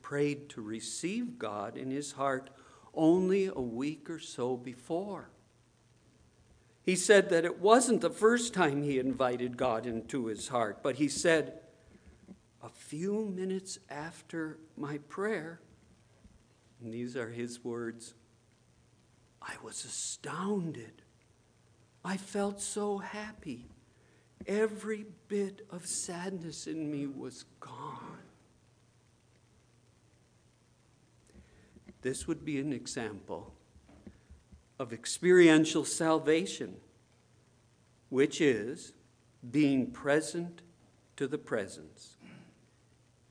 prayed 0.00 0.48
to 0.48 0.62
receive 0.62 1.38
God 1.38 1.76
in 1.76 1.90
his 1.90 2.12
heart 2.12 2.50
only 2.94 3.46
a 3.46 3.60
week 3.60 4.08
or 4.08 4.18
so 4.18 4.56
before. 4.56 5.28
He 6.82 6.96
said 6.96 7.28
that 7.28 7.44
it 7.44 7.60
wasn't 7.60 8.00
the 8.00 8.10
first 8.10 8.54
time 8.54 8.82
he 8.82 8.98
invited 8.98 9.56
God 9.56 9.86
into 9.86 10.26
his 10.26 10.48
heart, 10.48 10.82
but 10.82 10.96
he 10.96 11.08
said, 11.08 11.60
a 12.62 12.68
few 12.68 13.26
minutes 13.26 13.78
after 13.90 14.58
my 14.76 14.98
prayer, 15.08 15.60
and 16.82 16.92
these 16.92 17.16
are 17.16 17.30
his 17.30 17.62
words, 17.62 18.14
I 19.46 19.54
was 19.62 19.84
astounded. 19.84 21.02
I 22.04 22.16
felt 22.16 22.60
so 22.60 22.98
happy. 22.98 23.66
Every 24.46 25.06
bit 25.28 25.66
of 25.70 25.86
sadness 25.86 26.66
in 26.66 26.90
me 26.90 27.06
was 27.06 27.44
gone. 27.60 28.18
This 32.02 32.26
would 32.26 32.44
be 32.44 32.58
an 32.58 32.72
example 32.72 33.54
of 34.78 34.92
experiential 34.92 35.84
salvation, 35.84 36.76
which 38.08 38.40
is 38.40 38.92
being 39.50 39.90
present 39.90 40.62
to 41.16 41.28
the 41.28 41.38
presence. 41.38 42.16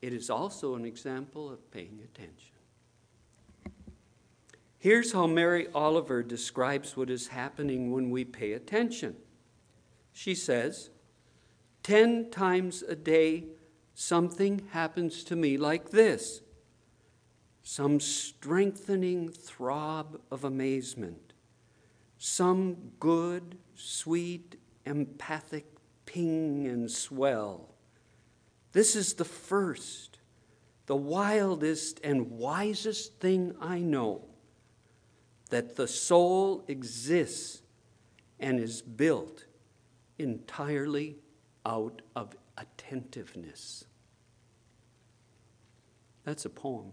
It 0.00 0.14
is 0.14 0.30
also 0.30 0.74
an 0.74 0.86
example 0.86 1.50
of 1.50 1.70
paying 1.70 2.00
attention. 2.02 2.51
Here's 4.82 5.12
how 5.12 5.28
Mary 5.28 5.68
Oliver 5.76 6.24
describes 6.24 6.96
what 6.96 7.08
is 7.08 7.28
happening 7.28 7.92
when 7.92 8.10
we 8.10 8.24
pay 8.24 8.52
attention. 8.52 9.14
She 10.12 10.34
says, 10.34 10.90
Ten 11.84 12.32
times 12.32 12.82
a 12.82 12.96
day, 12.96 13.44
something 13.94 14.66
happens 14.72 15.22
to 15.22 15.36
me 15.36 15.56
like 15.56 15.90
this. 15.90 16.42
Some 17.62 18.00
strengthening 18.00 19.28
throb 19.28 20.18
of 20.32 20.42
amazement, 20.42 21.32
some 22.18 22.90
good, 22.98 23.58
sweet, 23.76 24.56
empathic 24.84 25.66
ping 26.06 26.66
and 26.66 26.90
swell. 26.90 27.76
This 28.72 28.96
is 28.96 29.14
the 29.14 29.24
first, 29.24 30.18
the 30.86 30.96
wildest, 30.96 32.00
and 32.02 32.32
wisest 32.32 33.20
thing 33.20 33.54
I 33.60 33.78
know 33.78 34.24
that 35.52 35.76
the 35.76 35.86
soul 35.86 36.64
exists 36.66 37.60
and 38.40 38.58
is 38.58 38.80
built 38.80 39.44
entirely 40.18 41.18
out 41.66 42.00
of 42.16 42.34
attentiveness. 42.56 43.84
That's 46.24 46.46
a 46.46 46.48
poem. 46.48 46.92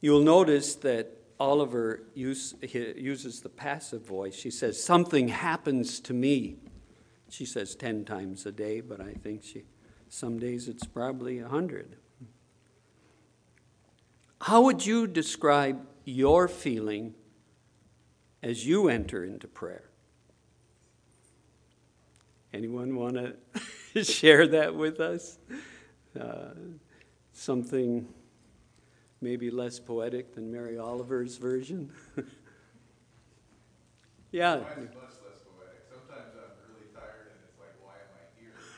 You'll 0.00 0.24
notice 0.24 0.74
that 0.74 1.12
Oliver 1.38 2.02
use, 2.14 2.56
uses 2.62 3.42
the 3.42 3.48
passive 3.48 4.04
voice. 4.04 4.34
She 4.34 4.50
says, 4.50 4.82
Something 4.82 5.28
happens 5.28 6.00
to 6.00 6.12
me. 6.12 6.56
She 7.36 7.44
says 7.44 7.74
10 7.74 8.06
times 8.06 8.46
a 8.46 8.50
day, 8.50 8.80
but 8.80 8.98
I 8.98 9.12
think 9.12 9.44
she, 9.44 9.64
some 10.08 10.38
days 10.38 10.68
it's 10.68 10.86
probably 10.86 11.42
100. 11.42 11.96
How 14.40 14.62
would 14.62 14.86
you 14.86 15.06
describe 15.06 15.86
your 16.06 16.48
feeling 16.48 17.12
as 18.42 18.66
you 18.66 18.88
enter 18.88 19.22
into 19.22 19.48
prayer? 19.48 19.90
Anyone 22.54 22.96
want 22.96 23.16
to 23.16 24.02
share 24.02 24.46
that 24.46 24.74
with 24.74 24.98
us? 24.98 25.38
Uh, 26.18 26.54
something 27.34 28.08
maybe 29.20 29.50
less 29.50 29.78
poetic 29.78 30.34
than 30.34 30.50
Mary 30.50 30.78
Oliver's 30.78 31.36
version. 31.36 31.92
yeah. 34.32 34.60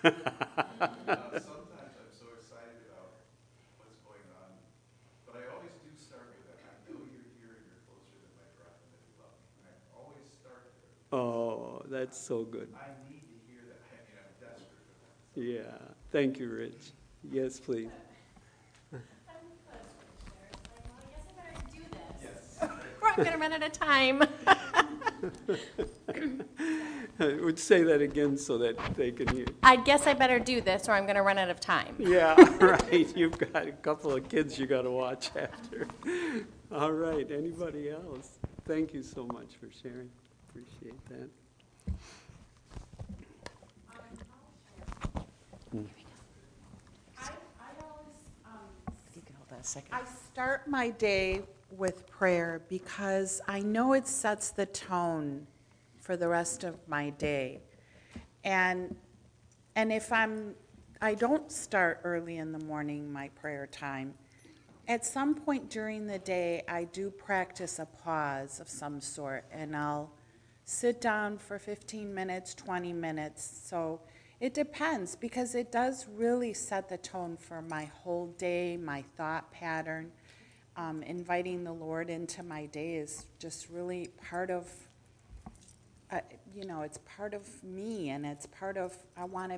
Oh, 11.13 11.83
that's 11.89 12.19
so 12.19 12.45
good. 12.45 12.69
I 12.69 13.11
need 13.11 13.23
to 13.23 13.29
hear 13.47 13.63
that. 13.67 13.81
I 13.89 13.97
mean, 14.05 14.15
I'm 14.21 14.33
desperate 14.39 14.85
for 15.35 15.41
that. 15.41 15.43
Yeah. 15.43 15.95
Thank 16.13 16.39
you, 16.39 16.51
Rich. 16.51 16.93
Yes, 17.31 17.59
please. 17.61 17.93
I'm 23.03 23.17
going 23.17 23.33
to 23.33 23.39
run 23.39 23.53
out 23.53 23.63
of 23.63 23.73
time. 23.73 24.23
I 27.21 27.35
would 27.43 27.59
say 27.59 27.83
that 27.83 28.01
again 28.01 28.37
so 28.37 28.59
that 28.59 28.77
they 28.97 29.11
can 29.11 29.29
hear. 29.29 29.47
I 29.63 29.77
guess 29.77 30.07
I 30.07 30.15
better 30.15 30.39
do 30.39 30.61
this 30.61 30.89
or 30.89 30.93
I'm 30.93 31.05
going 31.05 31.17
to 31.17 31.23
run 31.23 31.39
out 31.39 31.51
of 31.51 31.61
time. 31.61 31.97
Yeah, 32.09 32.35
right. 32.61 33.17
You've 33.17 33.39
got 33.39 33.67
a 33.67 33.73
couple 33.73 34.15
of 34.15 34.29
kids 34.29 34.59
you 34.59 34.67
got 34.67 34.83
to 34.83 34.91
watch 34.91 35.31
after. 35.37 35.87
All 36.73 36.93
right. 36.93 37.31
Anybody 37.31 37.91
else? 37.91 38.39
Thank 38.67 38.95
you 38.95 39.03
so 39.03 39.27
much 39.27 39.57
for 39.61 39.69
sharing. 39.83 40.09
Appreciate 40.49 41.09
that. 41.09 41.29
I, 47.19 47.31
I 47.31 47.71
always, 47.83 48.17
um, 48.47 49.59
a 49.61 49.65
second. 49.65 49.93
I 49.93 50.03
start 50.33 50.67
my 50.67 50.91
day 50.91 51.43
with 51.77 52.07
prayer 52.07 52.63
because 52.71 53.43
I 53.47 53.61
know 53.61 53.93
it 53.93 54.07
sets 54.07 54.51
the 54.51 54.67
tone 54.67 55.47
for 56.09 56.17
the 56.17 56.27
rest 56.27 56.65
of 56.65 56.75
my 56.89 57.11
day. 57.11 57.61
And, 58.43 58.97
and 59.77 59.93
if 59.93 60.11
I'm, 60.11 60.55
I 61.03 61.13
don't 61.13 61.53
start 61.53 62.01
early 62.03 62.39
in 62.39 62.51
the 62.51 62.65
morning, 62.65 63.13
my 63.13 63.29
prayer 63.39 63.67
time, 63.67 64.15
at 64.89 65.05
some 65.05 65.35
point 65.35 65.69
during 65.69 66.07
the 66.07 66.19
day, 66.19 66.63
I 66.67 66.85
do 66.85 67.11
practice 67.11 67.79
a 67.79 67.85
pause 67.85 68.59
of 68.59 68.71
some 68.71 69.03
sort, 69.03 69.45
and 69.53 69.77
I'll 69.77 70.11
sit 70.65 71.03
down 71.03 71.37
for 71.37 71.59
15 71.59 72.15
minutes, 72.15 72.55
20 72.55 72.95
minutes. 72.95 73.61
So 73.67 74.01
it 74.41 74.55
depends 74.55 75.15
because 75.15 75.55
it 75.55 75.71
does 75.71 76.07
really 76.17 76.55
set 76.55 76.89
the 76.89 76.97
tone 76.97 77.37
for 77.37 77.61
my 77.61 77.85
whole 77.85 78.29
day, 78.39 78.79
my 78.79 79.05
thought 79.19 79.53
pattern. 79.53 80.11
Um, 80.75 81.03
inviting 81.03 81.65
the 81.65 81.73
Lord 81.73 82.09
into 82.09 82.43
my 82.43 82.65
day 82.65 82.95
is 82.95 83.27
just 83.39 83.69
really 83.69 84.09
part 84.27 84.51
of, 84.51 84.71
uh, 86.11 86.21
you 86.55 86.65
know, 86.65 86.83
it's 86.83 86.99
part 86.99 87.35
of 87.35 87.63
me, 87.63 88.11
and 88.11 88.25
it's 88.25 88.47
part 88.47 88.77
of, 88.77 88.97
I 89.17 89.25
want 89.25 89.53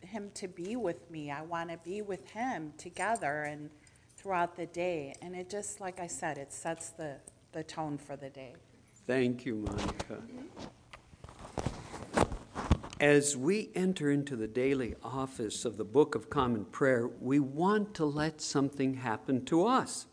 Him 0.00 0.30
to 0.34 0.48
be 0.48 0.76
with 0.76 1.10
me. 1.10 1.30
I 1.30 1.42
want 1.42 1.70
to 1.70 1.76
be 1.78 2.02
with 2.02 2.28
Him 2.30 2.72
together 2.76 3.42
and 3.42 3.70
throughout 4.16 4.56
the 4.56 4.66
day. 4.66 5.14
And 5.22 5.34
it 5.34 5.48
just, 5.48 5.80
like 5.80 6.00
I 6.00 6.06
said, 6.06 6.38
it 6.38 6.52
sets 6.52 6.90
the, 6.90 7.16
the 7.52 7.62
tone 7.62 7.98
for 7.98 8.16
the 8.16 8.30
day. 8.30 8.54
Thank 9.06 9.46
you, 9.46 9.56
Monica. 9.56 10.22
As 13.00 13.36
we 13.36 13.70
enter 13.76 14.10
into 14.10 14.34
the 14.34 14.48
daily 14.48 14.96
office 15.04 15.64
of 15.64 15.76
the 15.76 15.84
Book 15.84 16.16
of 16.16 16.28
Common 16.28 16.64
Prayer, 16.64 17.08
we 17.20 17.38
want 17.38 17.94
to 17.94 18.04
let 18.04 18.40
something 18.40 18.94
happen 18.94 19.44
to 19.44 19.64
us. 19.64 20.07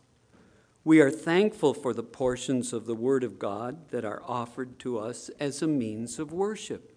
We 0.85 1.01
are 1.01 1.09
thankful 1.09 1.73
for 1.73 1.95
the 1.95 2.03
portions 2.03 2.71
of 2.71 2.85
the 2.85 2.93
Word 2.93 3.23
of 3.23 3.39
God 3.39 3.89
that 3.89 4.05
are 4.05 4.21
offered 4.23 4.77
to 4.79 4.99
us 4.99 5.31
as 5.39 5.63
a 5.63 5.67
means 5.67 6.19
of 6.19 6.31
worship. 6.31 6.95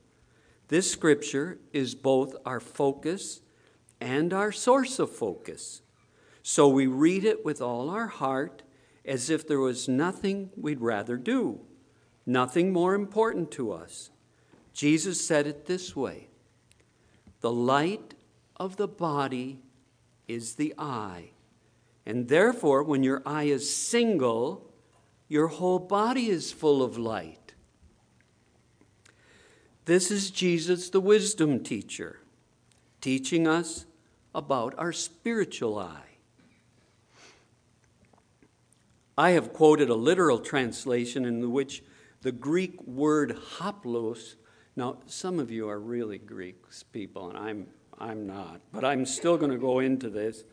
This 0.69 0.93
scripture 0.93 1.59
is 1.73 1.95
both 1.95 2.37
our 2.45 2.61
focus 2.61 3.41
and 3.99 4.35
our 4.35 4.53
source 4.53 4.99
of 4.99 5.11
focus. 5.11 5.81
So 6.43 6.69
we 6.69 6.87
read 6.87 7.25
it 7.25 7.47
with 7.47 7.63
all 7.63 7.89
our 7.89 8.09
heart 8.09 8.63
as 9.07 9.31
if 9.31 9.49
there 9.49 9.59
was 9.59 9.89
nothing 9.89 10.51
we'd 10.55 10.83
rather 10.83 11.17
do, 11.17 11.61
nothing 12.27 12.71
more 12.71 12.95
important 12.95 13.51
to 13.53 13.73
us. 13.73 14.11
Jesus 14.75 15.27
said 15.27 15.47
it 15.47 15.65
this 15.65 15.97
way 15.97 16.29
The 17.41 17.51
light 17.51 18.13
of 18.59 18.77
the 18.77 18.87
body 18.87 19.61
is 20.27 20.57
the 20.57 20.75
eye. 20.77 21.31
And 22.09 22.27
therefore, 22.29 22.83
when 22.83 23.03
your 23.03 23.23
eye 23.27 23.45
is 23.45 23.69
single, 23.69 24.67
your 25.29 25.49
whole 25.49 25.79
body 25.79 26.31
is 26.31 26.51
full 26.51 26.83
of 26.83 26.97
light. 26.97 27.53
This 29.85 30.11
is 30.11 30.31
Jesus, 30.31 30.89
the 30.89 31.03
wisdom 31.03 31.63
teacher, 31.63 32.21
teaching 33.03 33.47
us 33.47 33.85
about 34.35 34.75
our 34.79 34.91
spiritual 34.91 35.79
eye. 35.79 36.17
I 39.19 39.31
have 39.31 39.53
quoted 39.53 39.91
a 39.91 39.95
literal 39.95 40.39
translation 40.39 41.27
in 41.27 41.53
which 41.53 41.83
the 42.23 42.33
Greek 42.33 42.83
word 42.87 43.37
hoplos, 43.59 44.37
now 44.77 44.97
some 45.05 45.39
of 45.39 45.51
you 45.51 45.69
are 45.69 45.79
really 45.79 46.17
Greek 46.17 46.57
people, 46.91 47.29
and 47.29 47.37
I'm, 47.37 47.67
I'm 47.99 48.27
not, 48.27 48.63
but 48.73 48.83
I'm 48.83 49.05
still 49.05 49.37
going 49.37 49.51
to 49.51 49.59
go 49.59 49.81
into 49.81 50.09
this 50.09 50.45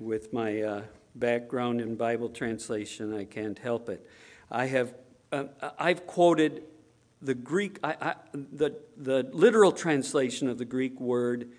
with 0.00 0.32
my 0.32 0.62
uh, 0.62 0.82
background 1.14 1.80
in 1.80 1.94
Bible 1.94 2.30
translation. 2.30 3.14
I 3.14 3.24
can't 3.24 3.58
help 3.58 3.88
it. 3.88 4.04
I 4.50 4.66
have, 4.66 4.94
uh, 5.30 5.44
I've 5.78 6.06
quoted 6.06 6.62
the 7.22 7.34
Greek, 7.34 7.78
I, 7.84 7.96
I, 8.00 8.14
the, 8.32 8.76
the 8.96 9.28
literal 9.32 9.72
translation 9.72 10.48
of 10.48 10.56
the 10.56 10.64
Greek 10.64 10.98
word 10.98 11.50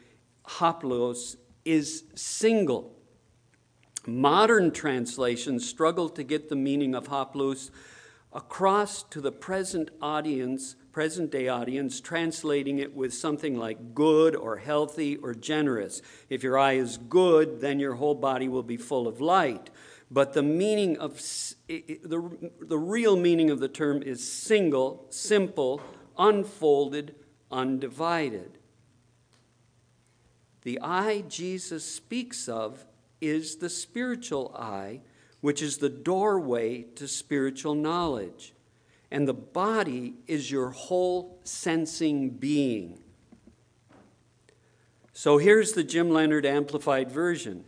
hoplos 0.46 1.36
is 1.64 2.04
single. 2.16 2.96
Modern 4.08 4.72
translations 4.72 5.70
struggle 5.70 6.10
to 6.10 6.24
get 6.24 6.50
the 6.50 6.56
meaning 6.56 6.96
of 6.96 7.08
hoplos 7.08 7.70
across 8.34 9.04
to 9.04 9.22
the 9.22 9.32
present 9.32 9.92
audience, 10.02 10.76
present 10.92 11.32
day 11.32 11.48
audience, 11.48 12.02
translating 12.02 12.80
it 12.80 12.94
with 12.96 13.14
something 13.14 13.58
like 13.58 13.96
good 13.96 14.36
or 14.36 14.58
healthy 14.58 15.16
or 15.18 15.34
generous. 15.34 16.02
If 16.30 16.44
your 16.44 16.58
eye 16.58 16.74
is 16.74 16.98
good, 16.98 17.62
then 17.62 17.80
your 17.80 17.96
whole 17.96 18.16
body 18.16 18.48
will 18.50 18.64
be 18.64 18.78
full 18.78 19.08
of 19.08 19.22
light. 19.22 19.70
But 20.10 20.34
the 20.34 20.44
meaning 20.44 20.98
of 20.98 21.22
the, 21.68 22.50
the 22.60 22.78
real 22.78 23.16
meaning 23.16 23.50
of 23.50 23.60
the 23.60 23.70
term 23.70 24.04
is 24.04 24.30
single, 24.30 25.08
simple, 25.10 25.82
unfolded, 26.18 27.16
undivided. 27.50 28.58
The 30.64 30.80
eye 30.82 31.24
Jesus 31.28 31.86
speaks 31.86 32.50
of 32.50 32.86
is 33.22 33.56
the 33.58 33.70
spiritual 33.70 34.54
eye, 34.58 35.02
which 35.40 35.62
is 35.62 35.78
the 35.78 35.90
doorway 35.90 36.84
to 36.96 37.08
spiritual 37.08 37.76
knowledge. 37.76 38.54
And 39.12 39.28
the 39.28 39.34
body 39.34 40.16
is 40.28 40.50
your 40.50 40.70
whole 40.70 41.40
sensing 41.44 42.30
being. 42.30 43.04
So 45.14 45.38
here's 45.38 45.74
the 45.74 45.84
Jim 45.84 46.10
Leonard 46.10 46.46
amplified 46.46 47.12
version. 47.12 47.66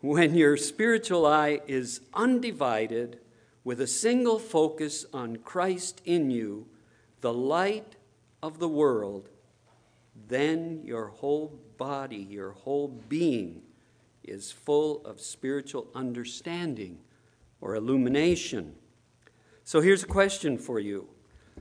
When 0.00 0.34
your 0.34 0.56
spiritual 0.56 1.26
eye 1.26 1.60
is 1.68 2.00
undivided, 2.14 3.20
with 3.64 3.80
a 3.80 3.86
single 3.86 4.38
focus 4.38 5.06
on 5.12 5.36
Christ 5.36 6.02
in 6.04 6.30
you, 6.30 6.66
the 7.20 7.32
light 7.32 7.94
of 8.42 8.58
the 8.58 8.68
world, 8.68 9.28
then 10.28 10.80
your 10.84 11.08
whole 11.08 11.58
body, 11.78 12.26
your 12.28 12.52
whole 12.52 12.88
being, 12.88 13.62
is 14.24 14.50
full 14.50 15.04
of 15.04 15.20
spiritual 15.20 15.88
understanding 15.94 16.98
or 17.60 17.76
illumination. 17.76 18.74
So 19.64 19.80
here's 19.80 20.02
a 20.02 20.06
question 20.06 20.58
for 20.58 20.78
you 20.78 21.08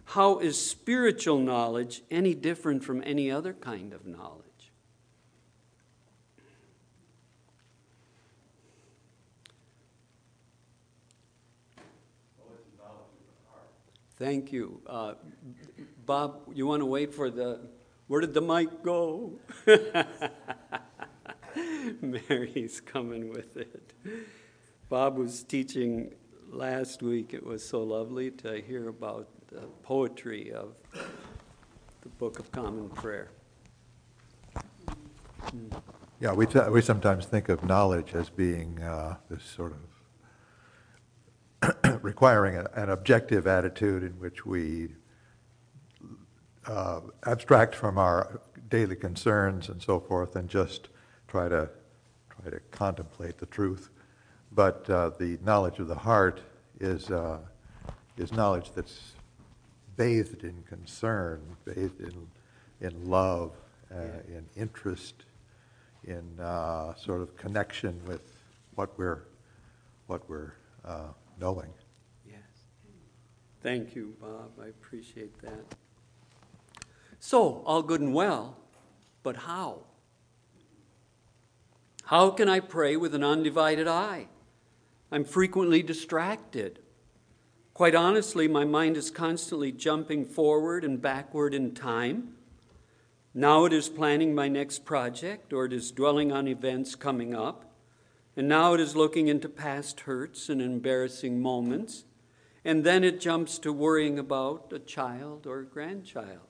How 0.06 0.40
is 0.40 0.64
spiritual 0.64 1.40
knowledge 1.40 2.02
any 2.10 2.34
different 2.34 2.84
from 2.84 3.04
any 3.06 3.32
other 3.32 3.54
kind 3.54 3.94
of 3.94 4.06
knowledge? 4.06 4.46
Thank 14.18 14.52
you. 14.52 14.82
Uh, 14.86 15.16
Bob, 16.06 16.42
you 16.54 16.68
want 16.68 16.82
to 16.82 16.86
wait 16.86 17.12
for 17.12 17.32
the. 17.32 17.60
Where 18.06 18.22
did 18.22 18.36
the 18.36 18.42
mic 18.42 18.84
go? 18.84 19.40
Mary's 22.02 22.82
coming 22.82 23.32
with 23.32 23.58
it. 23.58 23.94
Bob 24.90 25.18
was 25.18 25.44
teaching 25.44 26.14
last 26.52 27.02
week. 27.02 27.34
It 27.34 27.46
was 27.46 27.68
so 27.68 27.82
lovely 27.82 28.30
to 28.32 28.62
hear 28.62 28.90
about 28.90 29.28
the 29.48 29.62
poetry 29.84 30.52
of 30.52 30.74
the 32.02 32.10
Book 32.20 32.40
of 32.40 32.52
Common 32.52 32.90
Prayer. 32.90 33.32
Yeah, 36.20 36.34
we, 36.34 36.46
t- 36.46 36.60
we 36.70 36.82
sometimes 36.82 37.26
think 37.26 37.50
of 37.50 37.64
knowledge 37.64 38.14
as 38.14 38.30
being 38.30 38.82
uh, 38.82 39.16
this 39.30 39.44
sort 39.44 39.74
of 41.64 42.04
requiring 42.04 42.58
a, 42.58 42.68
an 42.76 42.90
objective 42.90 43.48
attitude 43.48 44.04
in 44.04 44.12
which 44.20 44.46
we 44.46 44.90
uh, 46.68 47.00
abstract 47.26 47.74
from 47.74 47.98
our 47.98 48.42
daily 48.70 48.96
concerns 48.96 49.70
and 49.70 49.82
so 49.82 50.00
forth 50.00 50.36
and 50.36 50.48
just 50.50 50.90
try 51.28 51.50
to 51.50 51.70
try 52.30 52.52
to 52.52 52.60
contemplate 52.72 53.38
the 53.38 53.46
truth. 53.48 53.90
But 54.54 54.90
uh, 54.90 55.12
the 55.18 55.38
knowledge 55.44 55.80
of 55.80 55.88
the 55.88 55.96
heart 55.96 56.42
is 56.80 57.10
uh, 57.10 57.40
is 58.18 58.32
knowledge 58.34 58.72
that's 58.76 59.14
bathed 59.96 60.44
in 60.44 60.64
concern, 60.64 61.42
bathed 61.66 62.02
in 62.02 62.28
in 62.82 63.10
love, 63.10 63.52
uh, 63.92 63.96
Yeah. 63.96 64.38
in 64.38 64.46
interest, 64.56 65.26
in 66.04 66.40
uh, 66.40 66.96
sort 66.96 67.22
of 67.22 67.36
connection 67.38 68.02
with 68.06 68.24
what 68.76 68.98
we're 68.98 69.24
what 70.08 70.28
we're 70.30 70.54
uh, 70.84 71.14
knowing. 71.40 71.74
Yes. 72.26 72.42
Thank 73.62 73.96
you, 73.96 74.16
Bob. 74.20 74.52
I 74.62 74.68
appreciate 74.68 75.40
that. 75.42 75.76
So, 77.20 77.62
all 77.66 77.84
good 77.84 78.02
and 78.02 78.14
well, 78.14 78.58
but 79.24 79.36
how? 79.36 79.86
How 82.06 82.32
can 82.32 82.50
I 82.50 82.60
pray 82.60 82.98
with 82.98 83.14
an 83.16 83.24
undivided 83.24 83.88
eye? 83.88 84.28
I'm 85.12 85.26
frequently 85.26 85.84
distracted. 85.84 86.80
Quite 87.74 87.96
honestly, 87.96 88.48
my 88.48 88.64
mind 88.64 88.96
is 88.96 89.12
constantly 89.12 89.72
jumping 89.72 90.26
forward 90.26 90.86
and 90.86 91.02
backward 91.02 91.54
in 91.54 91.74
time. 91.74 92.36
Now 93.34 93.66
it 93.66 93.74
is 93.74 93.90
planning 93.90 94.34
my 94.34 94.48
next 94.48 94.86
project, 94.86 95.52
or 95.52 95.66
it 95.66 95.74
is 95.74 95.92
dwelling 95.92 96.32
on 96.32 96.48
events 96.48 96.96
coming 96.96 97.36
up. 97.36 97.66
And 98.38 98.48
now 98.48 98.74
it 98.74 98.80
is 98.80 98.96
looking 98.96 99.28
into 99.28 99.50
past 99.50 100.02
hurts 100.02 100.48
and 100.48 100.62
embarrassing 100.62 101.42
moments. 101.42 102.06
And 102.64 102.84
then 102.84 103.04
it 103.04 103.20
jumps 103.20 103.60
to 103.60 103.74
worrying 103.74 104.18
about 104.18 104.72
a 104.72 104.80
child 104.80 105.46
or 105.46 105.60
a 105.60 105.66
grandchild. 105.66 106.48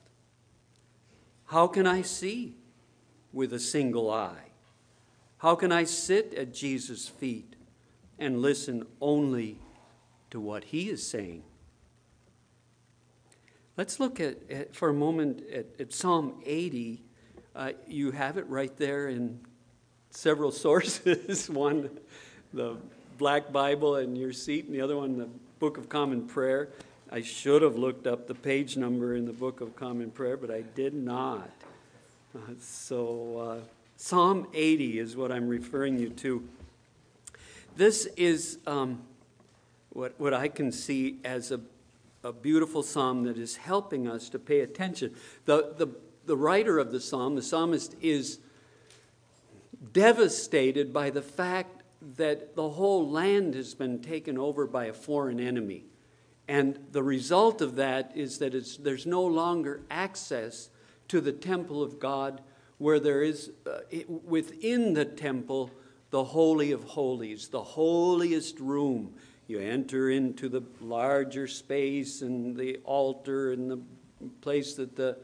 How 1.46 1.66
can 1.66 1.86
I 1.86 2.02
see 2.02 2.56
with 3.32 3.52
a 3.52 3.58
single 3.58 4.10
eye? 4.10 4.52
How 5.38 5.56
can 5.56 5.72
I 5.72 5.84
sit 5.84 6.32
at 6.34 6.54
Jesus' 6.54 7.08
feet 7.08 7.51
and 8.18 8.40
listen 8.40 8.86
only 9.00 9.58
to 10.30 10.40
what 10.40 10.64
he 10.64 10.88
is 10.88 11.06
saying? 11.06 11.42
Let's 13.76 13.98
look 13.98 14.20
at, 14.20 14.36
at 14.50 14.74
for 14.74 14.90
a 14.90 14.94
moment 14.94 15.42
at, 15.50 15.66
at 15.80 15.92
Psalm 15.92 16.34
80. 16.44 17.02
Uh, 17.54 17.72
you 17.86 18.10
have 18.10 18.36
it 18.36 18.46
right 18.48 18.74
there 18.76 19.08
in 19.08 19.40
several 20.10 20.52
sources. 20.52 21.48
one, 21.48 21.90
the 22.52 22.76
Black 23.18 23.52
Bible 23.52 23.96
in 23.96 24.16
your 24.16 24.32
seat, 24.32 24.66
and 24.66 24.74
the 24.74 24.80
other 24.80 24.96
one, 24.96 25.16
the 25.16 25.28
Book 25.58 25.78
of 25.78 25.88
Common 25.88 26.26
Prayer. 26.26 26.68
I 27.10 27.20
should 27.20 27.62
have 27.62 27.76
looked 27.76 28.06
up 28.06 28.26
the 28.26 28.34
page 28.34 28.76
number 28.76 29.14
in 29.14 29.26
the 29.26 29.32
Book 29.32 29.60
of 29.60 29.76
Common 29.76 30.10
Prayer, 30.10 30.36
but 30.36 30.50
I 30.50 30.62
did 30.62 30.94
not. 30.94 31.50
Uh, 32.34 32.52
so, 32.58 33.38
uh, 33.38 33.64
Psalm 33.96 34.48
80 34.54 34.98
is 34.98 35.16
what 35.16 35.30
I'm 35.30 35.46
referring 35.46 35.98
you 35.98 36.08
to. 36.08 36.48
This 37.74 38.06
is 38.18 38.58
um, 38.66 39.02
what, 39.90 40.14
what 40.18 40.34
I 40.34 40.48
can 40.48 40.72
see 40.72 41.20
as 41.24 41.50
a, 41.50 41.60
a 42.22 42.32
beautiful 42.32 42.82
psalm 42.82 43.24
that 43.24 43.38
is 43.38 43.56
helping 43.56 44.06
us 44.06 44.28
to 44.30 44.38
pay 44.38 44.60
attention. 44.60 45.14
The, 45.46 45.72
the, 45.78 45.88
the 46.26 46.36
writer 46.36 46.78
of 46.78 46.92
the 46.92 47.00
psalm, 47.00 47.34
the 47.34 47.42
psalmist, 47.42 47.94
is 48.02 48.40
devastated 49.92 50.92
by 50.92 51.08
the 51.08 51.22
fact 51.22 51.82
that 52.16 52.56
the 52.56 52.68
whole 52.70 53.08
land 53.08 53.54
has 53.54 53.74
been 53.74 54.00
taken 54.00 54.36
over 54.36 54.66
by 54.66 54.86
a 54.86 54.92
foreign 54.92 55.40
enemy. 55.40 55.84
And 56.48 56.78
the 56.90 57.02
result 57.02 57.62
of 57.62 57.76
that 57.76 58.12
is 58.14 58.38
that 58.38 58.52
there's 58.80 59.06
no 59.06 59.24
longer 59.24 59.80
access 59.90 60.68
to 61.08 61.22
the 61.22 61.32
temple 61.32 61.82
of 61.82 61.98
God, 61.98 62.42
where 62.78 63.00
there 63.00 63.22
is 63.22 63.50
uh, 63.66 63.78
it, 63.90 64.10
within 64.10 64.92
the 64.92 65.04
temple 65.04 65.70
the 66.12 66.22
Holy 66.22 66.72
of 66.72 66.84
Holies, 66.84 67.48
the 67.48 67.62
holiest 67.62 68.60
room. 68.60 69.14
You 69.48 69.58
enter 69.58 70.10
into 70.10 70.50
the 70.50 70.62
larger 70.80 71.48
space 71.48 72.20
and 72.20 72.54
the 72.54 72.80
altar 72.84 73.52
and 73.52 73.70
the 73.70 73.80
place 74.42 74.74
that 74.74 74.94
the, 74.94 75.16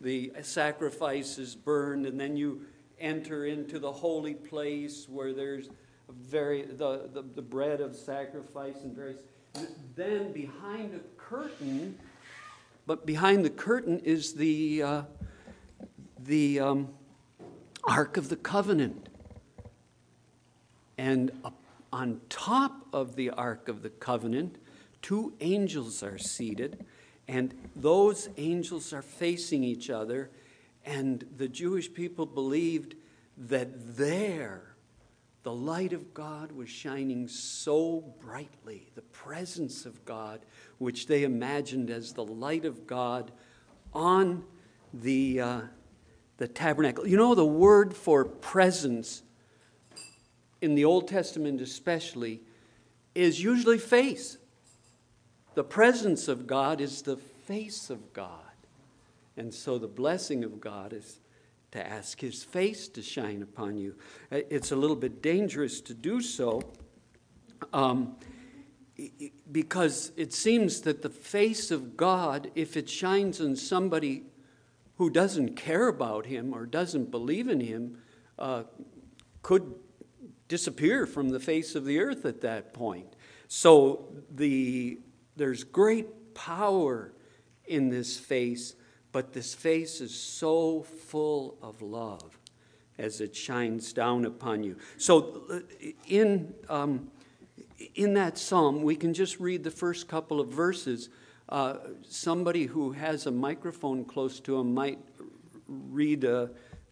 the 0.00 0.32
sacrifice 0.42 1.38
is 1.38 1.54
burned, 1.54 2.06
and 2.06 2.20
then 2.20 2.36
you 2.36 2.62
enter 2.98 3.46
into 3.46 3.78
the 3.78 3.90
holy 3.90 4.34
place 4.34 5.06
where 5.08 5.32
there's 5.32 5.70
very 6.10 6.62
the, 6.62 7.08
the, 7.12 7.22
the 7.22 7.42
bread 7.42 7.80
of 7.80 7.96
sacrifice 7.96 8.76
and 8.82 8.94
various 8.94 9.20
then 9.96 10.30
behind 10.32 10.94
a 10.94 11.00
curtain 11.16 11.98
but 12.86 13.06
behind 13.06 13.44
the 13.44 13.50
curtain 13.50 13.98
is 14.00 14.34
the 14.34 14.82
uh, 14.82 15.02
the 16.18 16.60
um, 16.60 16.88
ark 17.84 18.18
of 18.18 18.28
the 18.28 18.36
covenant 18.36 19.08
and 21.02 21.32
on 21.92 22.20
top 22.28 22.86
of 22.92 23.16
the 23.16 23.28
ark 23.30 23.68
of 23.68 23.82
the 23.82 23.90
covenant 23.90 24.56
two 25.02 25.32
angels 25.40 26.00
are 26.00 26.16
seated 26.16 26.84
and 27.26 27.52
those 27.74 28.28
angels 28.36 28.92
are 28.92 29.02
facing 29.02 29.64
each 29.64 29.90
other 29.90 30.30
and 30.84 31.24
the 31.36 31.48
Jewish 31.48 31.92
people 31.92 32.24
believed 32.24 32.94
that 33.36 33.96
there 33.96 34.76
the 35.42 35.52
light 35.52 35.92
of 35.92 36.14
God 36.14 36.52
was 36.52 36.70
shining 36.70 37.26
so 37.26 38.14
brightly, 38.20 38.86
the 38.94 39.02
presence 39.02 39.86
of 39.86 40.04
God, 40.04 40.46
which 40.78 41.08
they 41.08 41.24
imagined 41.24 41.90
as 41.90 42.12
the 42.12 42.24
light 42.24 42.64
of 42.64 42.86
God 42.86 43.32
on 43.92 44.44
the, 44.94 45.40
uh, 45.40 45.60
the 46.36 46.46
tabernacle. 46.46 47.08
You 47.08 47.16
know, 47.16 47.34
the 47.34 47.44
word 47.44 47.92
for 47.92 48.24
presence 48.24 49.24
in 50.62 50.76
the 50.76 50.84
Old 50.84 51.08
Testament, 51.08 51.60
especially, 51.60 52.40
is 53.14 53.42
usually 53.42 53.78
face. 53.78 54.38
The 55.54 55.64
presence 55.64 56.28
of 56.28 56.46
God 56.46 56.80
is 56.80 57.02
the 57.02 57.16
face 57.16 57.90
of 57.90 58.12
God. 58.12 58.38
And 59.36 59.52
so 59.52 59.78
the 59.78 59.88
blessing 59.88 60.44
of 60.44 60.60
God 60.60 60.92
is 60.92 61.18
to 61.72 61.86
ask 61.86 62.20
his 62.20 62.44
face 62.44 62.86
to 62.88 63.02
shine 63.02 63.42
upon 63.42 63.76
you. 63.76 63.96
Uh, 64.30 64.40
it's 64.50 64.72
a 64.72 64.76
little 64.76 64.96
bit 64.96 65.22
dangerous 65.22 65.80
to 65.80 65.94
do 65.94 66.20
so 66.20 66.62
um, 67.72 68.16
because 69.50 70.12
it 70.16 70.32
seems 70.32 70.82
that 70.82 71.02
the 71.02 71.10
face 71.10 71.70
of 71.70 71.96
God, 71.96 72.50
if 72.54 72.76
it 72.76 72.88
shines 72.88 73.40
on 73.40 73.56
somebody 73.56 74.24
who 74.98 75.10
doesn't 75.10 75.56
care 75.56 75.88
about 75.88 76.26
him 76.26 76.54
or 76.54 76.66
doesn't 76.66 77.10
believe 77.10 77.48
in 77.48 77.60
him, 77.60 77.98
uh, 78.38 78.64
could 79.42 79.74
disappear 80.52 81.06
from 81.06 81.30
the 81.30 81.40
face 81.40 81.74
of 81.74 81.86
the 81.86 81.98
earth 81.98 82.26
at 82.26 82.42
that 82.42 82.74
point. 82.74 83.16
So 83.48 84.12
the, 84.30 84.98
there's 85.36 85.64
great 85.64 86.34
power 86.34 87.12
in 87.64 87.88
this 87.88 88.18
face 88.18 88.74
but 89.12 89.34
this 89.34 89.54
face 89.54 90.00
is 90.00 90.18
so 90.18 90.82
full 90.82 91.58
of 91.62 91.82
love 91.82 92.38
as 92.98 93.20
it 93.20 93.36
shines 93.36 93.92
down 93.92 94.24
upon 94.24 94.62
you. 94.64 94.76
So, 94.96 95.44
uh, 95.50 95.60
in, 96.08 96.54
um, 96.68 97.10
in 97.94 98.14
that 98.14 98.38
psalm, 98.38 98.82
we 98.82 98.96
can 98.96 99.12
just 99.12 99.38
read 99.38 99.64
the 99.64 99.70
first 99.70 100.08
couple 100.08 100.40
of 100.40 100.48
verses. 100.48 101.10
Uh, 101.48 101.76
somebody 102.08 102.64
who 102.64 102.92
has 102.92 103.26
a 103.26 103.30
microphone 103.30 104.04
close 104.04 104.40
to 104.40 104.58
him 104.58 104.72
might 104.72 104.98
read 105.66 106.24
uh, 106.24 106.46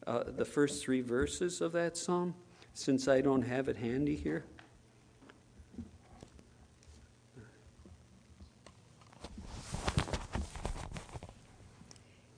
uh, 0.06 0.24
the 0.26 0.44
first 0.44 0.82
three 0.82 1.00
verses 1.00 1.60
of 1.60 1.72
that 1.72 1.96
psalm, 1.96 2.34
since 2.74 3.08
I 3.08 3.20
don't 3.20 3.42
have 3.42 3.68
it 3.68 3.76
handy 3.76 4.16
here. 4.16 4.44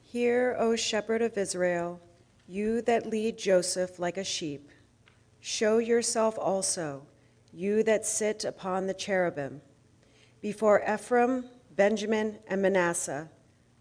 Hear, 0.03 0.57
O 0.59 0.77
shepherd 0.77 1.23
of 1.23 1.39
Israel, 1.39 1.99
you 2.47 2.83
that 2.83 3.07
lead 3.07 3.39
Joseph 3.39 3.99
like 3.99 4.19
a 4.19 4.25
sheep. 4.25 4.71
Show 5.41 5.79
yourself 5.79 6.39
also, 6.39 7.07
you 7.51 7.83
that 7.85 8.05
sit 8.05 8.45
upon 8.45 8.87
the 8.87 8.95
cherubim. 8.95 9.63
Before 10.43 10.83
Ephraim, 10.87 11.47
Benjamin, 11.77 12.41
and 12.47 12.61
Manasseh, 12.61 13.31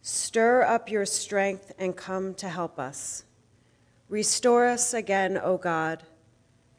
stir 0.01 0.63
up 0.63 0.89
your 0.89 1.05
strength 1.05 1.73
and 1.77 1.97
come 1.97 2.33
to 2.35 2.47
help 2.47 2.79
us. 2.79 3.25
Restore 4.07 4.67
us 4.67 4.93
again, 4.93 5.37
O 5.37 5.57
God. 5.57 6.03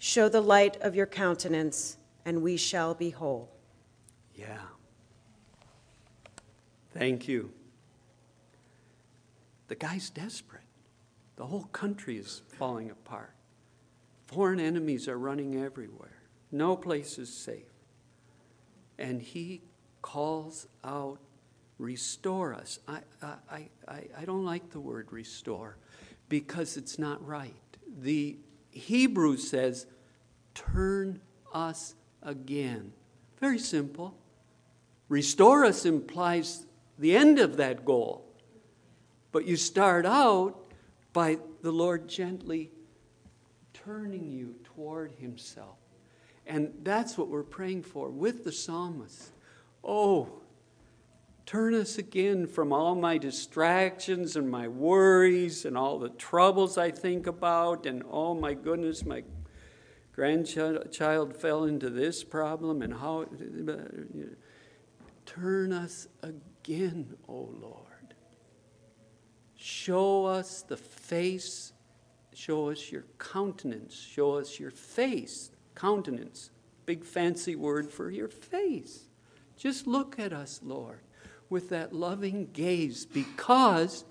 Show 0.05 0.29
the 0.29 0.41
light 0.41 0.79
of 0.81 0.97
your 0.97 1.07
countenance, 1.07 1.97
and 2.25 2.43
we 2.43 2.57
shall 2.57 2.93
be 2.93 3.11
whole. 3.11 3.49
Yeah. 4.35 4.59
Thank 6.93 7.29
you. 7.29 7.53
The 9.69 9.77
guy's 9.77 10.11
desperate. 10.11 10.65
The 11.37 11.47
whole 11.47 11.67
country 11.67 12.19
is 12.19 12.43
falling 12.59 12.91
apart. 12.91 13.33
Foreign 14.27 14.59
enemies 14.59 15.07
are 15.07 15.17
running 15.17 15.63
everywhere. 15.63 16.23
No 16.51 16.75
place 16.75 17.17
is 17.17 17.33
safe. 17.33 17.73
And 18.99 19.23
he 19.23 19.63
calls 20.03 20.67
out, 20.83 21.21
Restore 21.79 22.55
us. 22.55 22.81
I, 22.89 22.99
I, 23.23 23.69
I, 23.87 24.09
I 24.19 24.25
don't 24.25 24.45
like 24.45 24.71
the 24.71 24.81
word 24.81 25.13
restore 25.13 25.77
because 26.29 26.77
it's 26.77 26.99
not 26.99 27.25
right. 27.25 27.55
The 28.01 28.37
Hebrew 28.73 29.37
says, 29.37 29.87
Turn 30.55 31.21
us 31.55 31.95
again. 32.23 32.93
Very 33.39 33.59
simple. 33.59 34.17
Restore 35.09 35.65
us 35.65 35.85
implies 35.85 36.67
the 36.99 37.17
end 37.17 37.39
of 37.39 37.57
that 37.59 37.85
goal. 37.85 38.25
But 39.31 39.47
you 39.47 39.57
start 39.57 40.05
out 40.05 40.73
by 41.13 41.39
the 41.63 41.73
Lord 41.73 42.09
gently 42.09 42.71
turning 43.73 44.31
you 44.31 44.55
toward 44.65 45.13
Himself. 45.13 45.77
And 46.47 46.73
that's 46.83 47.17
what 47.17 47.29
we're 47.29 47.43
praying 47.43 47.83
for 47.83 48.11
with 48.11 48.45
the 48.45 48.53
psalmist. 48.53 49.31
Oh, 49.85 50.42
turn 51.53 51.75
us 51.75 51.99
again 51.99 52.47
from 52.47 52.73
all 52.73 52.95
my 52.95 53.19
distractions 53.19 54.37
and 54.37 54.51
my 54.51 54.67
worries 54.67 55.67
and 55.67 55.77
all 55.77 55.99
the 55.99 56.09
troubles 56.09 56.79
I 56.79 56.91
think 56.91 57.27
about, 57.27 57.85
and 57.85 58.03
oh 58.11 58.33
my 58.33 58.55
goodness, 58.55 59.05
my 59.05 59.23
grandchild 60.13 61.37
fell 61.37 61.65
into 61.65 61.91
this 61.91 62.25
problem, 62.25 62.81
and 62.81 62.95
how. 62.95 63.27
Turn 65.27 65.75
us 65.75 66.09
again, 66.23 67.17
O 67.29 67.35
oh 67.35 67.55
Lord. 67.61 68.15
Show 69.55 70.25
us 70.25 70.63
the 70.63 70.79
face, 70.79 71.75
show 72.33 72.71
us 72.71 72.91
your 72.91 73.05
countenance, 73.19 73.95
show 73.95 74.37
us 74.39 74.59
your 74.59 74.71
face 74.71 75.51
countenance, 75.75 76.51
big 76.87 77.05
fancy 77.05 77.57
word 77.57 77.91
for 77.91 78.11
your 78.11 78.29
face. 78.29 79.09
Just 79.59 79.87
look 79.87 80.19
at 80.19 80.33
us, 80.33 80.59
Lord, 80.63 81.01
with 81.53 81.69
that 81.69 81.93
loving 81.93 82.49
gaze, 82.53 83.07
because 83.07 84.05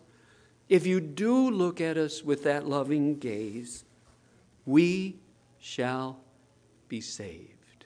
if 0.69 0.87
you 0.87 1.01
do 1.01 1.49
look 1.49 1.81
at 1.81 1.97
us 1.97 2.23
with 2.23 2.43
that 2.43 2.65
loving 2.65 3.17
gaze, 3.17 3.83
we 4.65 5.17
shall 5.59 6.21
be 6.87 7.01
saved. 7.01 7.85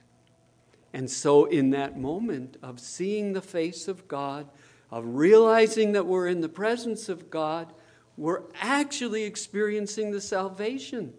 And 0.94 1.10
so, 1.10 1.46
in 1.46 1.72
that 1.72 1.98
moment 1.98 2.58
of 2.62 2.80
seeing 2.80 3.34
the 3.34 3.42
face 3.42 3.88
of 3.88 4.08
God, 4.08 4.48
of 4.92 5.04
realizing 5.06 5.94
that 5.94 6.06
we're 6.06 6.28
in 6.28 6.42
the 6.42 6.50
presence 6.50 7.10
of 7.10 7.30
God, 7.30 7.74
we're 8.18 8.44
actually 8.62 9.24
experiencing 9.24 10.12
the 10.12 10.22
salvation 10.22 11.14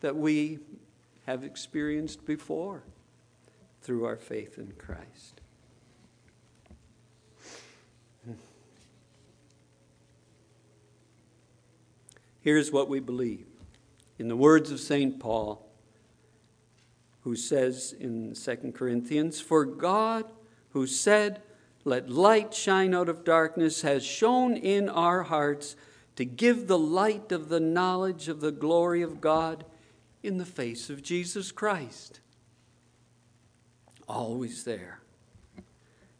that 0.00 0.16
we 0.16 0.58
have 1.26 1.44
experienced 1.44 2.24
before 2.26 2.82
through 3.82 4.04
our 4.04 4.16
faith 4.16 4.58
in 4.58 4.72
Christ. 4.78 5.37
Here's 12.48 12.72
what 12.72 12.88
we 12.88 12.98
believe. 12.98 13.44
In 14.18 14.28
the 14.28 14.34
words 14.34 14.70
of 14.70 14.80
St. 14.80 15.20
Paul, 15.20 15.70
who 17.20 17.36
says 17.36 17.94
in 18.00 18.34
2 18.34 18.72
Corinthians, 18.74 19.38
For 19.38 19.66
God, 19.66 20.24
who 20.70 20.86
said, 20.86 21.42
Let 21.84 22.08
light 22.08 22.54
shine 22.54 22.94
out 22.94 23.10
of 23.10 23.22
darkness, 23.22 23.82
has 23.82 24.02
shone 24.02 24.56
in 24.56 24.88
our 24.88 25.24
hearts 25.24 25.76
to 26.16 26.24
give 26.24 26.68
the 26.68 26.78
light 26.78 27.32
of 27.32 27.50
the 27.50 27.60
knowledge 27.60 28.28
of 28.28 28.40
the 28.40 28.50
glory 28.50 29.02
of 29.02 29.20
God 29.20 29.66
in 30.22 30.38
the 30.38 30.46
face 30.46 30.88
of 30.88 31.02
Jesus 31.02 31.52
Christ. 31.52 32.20
Always 34.08 34.64
there. 34.64 35.00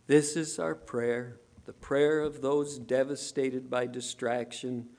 This 0.07 0.37
is 0.37 0.59
our 0.59 0.75
prayer, 0.75 1.39
the 1.65 1.73
prayer 1.73 2.21
of 2.21 2.43
those 2.43 2.79
devastated 2.79 3.71
by 3.71 3.87
distraction. 3.87 4.91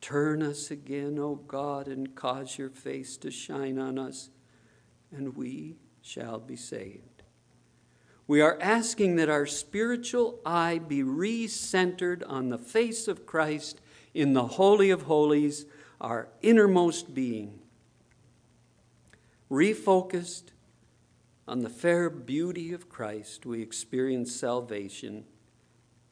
Turn 0.00 0.42
us 0.42 0.70
again, 0.70 1.18
O 1.18 1.34
God, 1.34 1.88
and 1.88 2.14
cause 2.14 2.58
your 2.58 2.70
face 2.70 3.16
to 3.18 3.30
shine 3.30 3.78
on 3.78 3.98
us 3.98 4.30
and 5.10 5.36
we 5.36 5.76
shall 6.02 6.38
be 6.38 6.56
saved. 6.56 7.22
We 8.26 8.40
are 8.40 8.58
asking 8.60 9.16
that 9.16 9.28
our 9.28 9.46
spiritual 9.46 10.40
eye 10.44 10.78
be 10.78 11.02
re-centered 11.02 12.24
on 12.24 12.48
the 12.48 12.58
face 12.58 13.06
of 13.06 13.24
Christ 13.24 13.80
in 14.14 14.32
the 14.32 14.46
Holy 14.46 14.90
of 14.90 15.02
Holies, 15.02 15.66
our 16.00 16.28
innermost 16.42 17.14
being. 17.14 17.60
Refocused 19.50 20.50
on 21.46 21.60
the 21.60 21.70
fair 21.70 22.10
beauty 22.10 22.72
of 22.72 22.88
Christ, 22.88 23.46
we 23.46 23.62
experience 23.62 24.34
salvation 24.34 25.24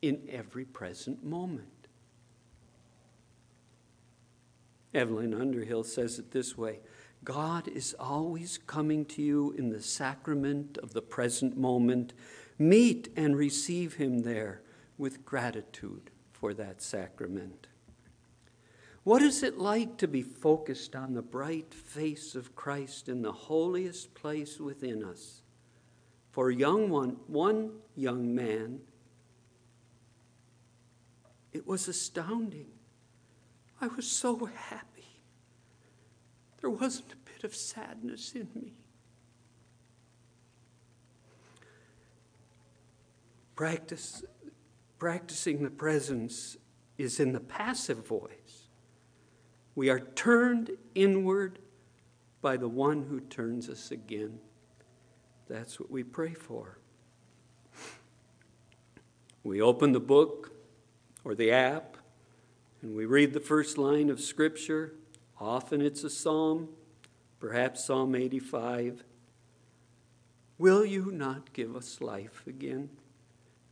in 0.01 0.23
every 0.31 0.65
present 0.65 1.25
moment. 1.25 1.74
Evelyn 4.95 5.35
Underhill 5.35 5.85
says 5.85 6.19
it 6.19 6.31
this 6.31 6.57
way 6.57 6.79
God 7.25 7.69
is 7.69 7.95
always 7.99 8.59
coming 8.59 9.05
to 9.07 9.23
you 9.23 9.53
in 9.59 9.71
the 9.71 9.83
sacrament 9.83 10.79
of 10.83 10.93
the 10.93 11.03
present 11.03 11.57
moment. 11.57 12.13
Meet 12.59 13.09
and 13.17 13.37
receive 13.37 13.95
him 13.95 14.21
there 14.21 14.63
with 14.97 15.25
gratitude 15.25 16.11
for 16.33 16.55
that 16.55 16.81
sacrament. 16.81 17.67
What 19.03 19.23
is 19.23 19.43
it 19.43 19.59
like 19.59 19.97
to 19.99 20.09
be 20.09 20.23
focused 20.23 20.95
on 20.95 21.15
the 21.15 21.23
bright 21.23 21.75
face 21.75 22.35
of 22.35 22.55
Christ 22.55 23.09
in 23.09 23.23
the 23.23 23.33
holiest 23.33 24.15
place 24.15 24.61
within 24.61 25.05
us? 25.05 25.43
For 26.31 26.51
young 26.51 26.89
one, 26.89 27.17
one 27.27 27.73
young 27.97 28.35
man, 28.35 28.81
it 31.53 31.67
was 31.67 31.87
astounding. 31.89 32.74
I 33.81 33.89
was 33.89 34.07
so 34.07 34.47
happy. 34.47 35.21
There 36.61 36.71
wasn't 36.71 37.13
a 37.13 37.31
bit 37.31 37.45
of 37.45 37.55
sadness 37.55 38.33
in 38.33 38.49
me. 38.55 38.73
Practice, 43.55 44.25
practicing 44.99 45.63
the 45.63 45.71
presence 45.71 46.57
is 46.99 47.21
in 47.21 47.33
the 47.33 47.41
passive 47.41 48.07
voice. 48.07 48.69
We 49.75 49.91
are 49.91 50.01
turned 50.01 50.71
inward 50.95 51.59
by 52.41 52.57
the 52.57 52.69
one 52.69 53.03
who 53.03 53.21
turns 53.21 53.69
us 53.69 53.91
again. 53.91 54.39
That's 55.49 55.79
what 55.79 55.91
we 55.91 56.03
pray 56.03 56.35
for. 56.35 56.79
We 59.43 59.61
open 59.61 59.93
the 59.93 60.01
book 60.01 60.53
or 61.25 61.35
the 61.35 61.51
app 61.53 61.94
and 62.85 62.95
we 62.95 63.07
read 63.07 63.33
the 63.33 63.41
first 63.41 63.79
line 63.79 64.11
of 64.11 64.21
Scripture 64.21 64.93
Often 65.41 65.81
it's 65.81 66.05
a 66.05 66.11
psalm, 66.11 66.69
perhaps 67.41 67.87
Psalm 67.87 68.15
85. 68.15 69.03
Will 70.59 70.85
you 70.85 71.11
not 71.11 71.53
give 71.55 71.75
us 71.75 72.03
life 72.03 72.45
again, 72.47 72.91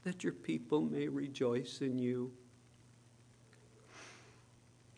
that 0.02 0.24
your 0.24 0.32
people 0.32 0.80
may 0.80 1.08
rejoice 1.08 1.80
in 1.80 1.98
you? 1.98 2.32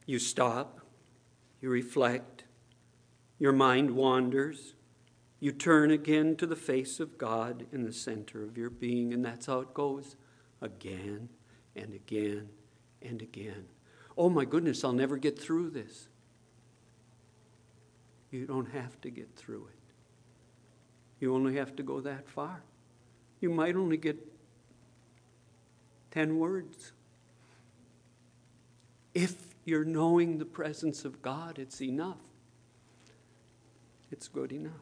You 0.06 0.20
stop, 0.20 0.80
you 1.60 1.68
reflect, 1.68 2.44
your 3.38 3.52
mind 3.52 3.90
wanders, 3.90 4.74
you 5.40 5.50
turn 5.50 5.90
again 5.90 6.36
to 6.36 6.46
the 6.46 6.56
face 6.56 7.00
of 7.00 7.18
God 7.18 7.66
in 7.72 7.82
the 7.82 7.92
center 7.92 8.44
of 8.44 8.56
your 8.56 8.70
being, 8.70 9.12
and 9.12 9.24
that's 9.24 9.46
how 9.46 9.58
it 9.58 9.74
goes 9.74 10.16
again 10.62 11.28
and 11.74 11.92
again 11.92 12.48
and 13.02 13.20
again. 13.20 13.66
Oh 14.16 14.30
my 14.30 14.44
goodness, 14.44 14.84
I'll 14.84 14.92
never 14.92 15.16
get 15.16 15.38
through 15.38 15.70
this. 15.70 16.08
You 18.30 18.46
don't 18.46 18.70
have 18.72 19.00
to 19.02 19.10
get 19.10 19.34
through 19.36 19.68
it. 19.68 19.84
You 21.20 21.34
only 21.34 21.56
have 21.56 21.74
to 21.76 21.82
go 21.82 22.00
that 22.00 22.28
far. 22.28 22.62
You 23.40 23.50
might 23.50 23.76
only 23.76 23.96
get 23.96 24.16
10 26.10 26.38
words. 26.38 26.92
If 29.14 29.54
you're 29.64 29.84
knowing 29.84 30.38
the 30.38 30.44
presence 30.44 31.04
of 31.04 31.22
God, 31.22 31.58
it's 31.58 31.80
enough. 31.80 32.18
It's 34.10 34.28
good 34.28 34.52
enough. 34.52 34.72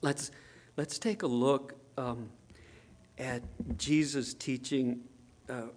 Let's, 0.00 0.30
let's 0.76 0.98
take 0.98 1.22
a 1.22 1.26
look 1.26 1.74
um, 1.96 2.28
at 3.18 3.42
Jesus' 3.76 4.34
teaching 4.34 5.00
uh, 5.48 5.68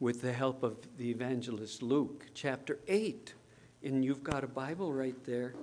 with 0.00 0.22
the 0.22 0.32
help 0.32 0.62
of 0.62 0.76
the 0.96 1.10
evangelist 1.10 1.82
Luke, 1.82 2.26
chapter 2.34 2.78
8 2.86 3.34
and 3.82 4.04
you've 4.04 4.24
got 4.24 4.44
a 4.44 4.48
Bible 4.48 4.92
right 4.92 5.16
there. 5.24 5.54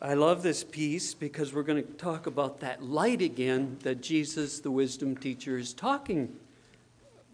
I 0.00 0.14
love 0.14 0.42
this 0.42 0.62
piece 0.62 1.14
because 1.14 1.52
we're 1.52 1.62
going 1.62 1.84
to 1.84 1.92
talk 1.94 2.26
about 2.26 2.60
that 2.60 2.82
light 2.82 3.22
again 3.22 3.78
that 3.82 4.00
Jesus, 4.00 4.60
the 4.60 4.70
wisdom 4.70 5.16
teacher, 5.16 5.58
is 5.58 5.74
talking 5.74 6.36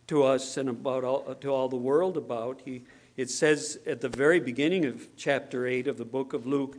to 0.07 0.22
us 0.22 0.57
and 0.57 0.68
about 0.68 1.04
all, 1.04 1.35
to 1.35 1.48
all 1.48 1.68
the 1.68 1.76
world 1.76 2.16
about. 2.16 2.62
He, 2.64 2.85
it 3.16 3.30
says 3.30 3.78
at 3.87 4.00
the 4.00 4.09
very 4.09 4.40
beginning 4.40 4.87
of 4.87 5.09
chapter 5.16 5.66
8 5.66 5.88
of 5.88 5.98
the 5.98 6.04
book 6.04 6.33
of 6.33 6.46
Luke, 6.46 6.78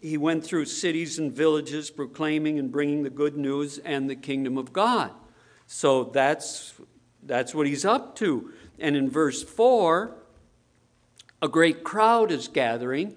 he 0.00 0.16
went 0.16 0.44
through 0.44 0.66
cities 0.66 1.18
and 1.18 1.32
villages 1.32 1.90
proclaiming 1.90 2.58
and 2.58 2.70
bringing 2.70 3.02
the 3.02 3.10
good 3.10 3.36
news 3.36 3.78
and 3.78 4.08
the 4.08 4.16
kingdom 4.16 4.56
of 4.56 4.72
God. 4.72 5.10
So 5.66 6.04
that's, 6.04 6.74
that's 7.22 7.54
what 7.54 7.66
he's 7.66 7.84
up 7.84 8.16
to. 8.16 8.52
And 8.78 8.96
in 8.96 9.10
verse 9.10 9.42
4, 9.42 10.14
a 11.40 11.48
great 11.48 11.84
crowd 11.84 12.32
is 12.32 12.48
gathering, 12.48 13.14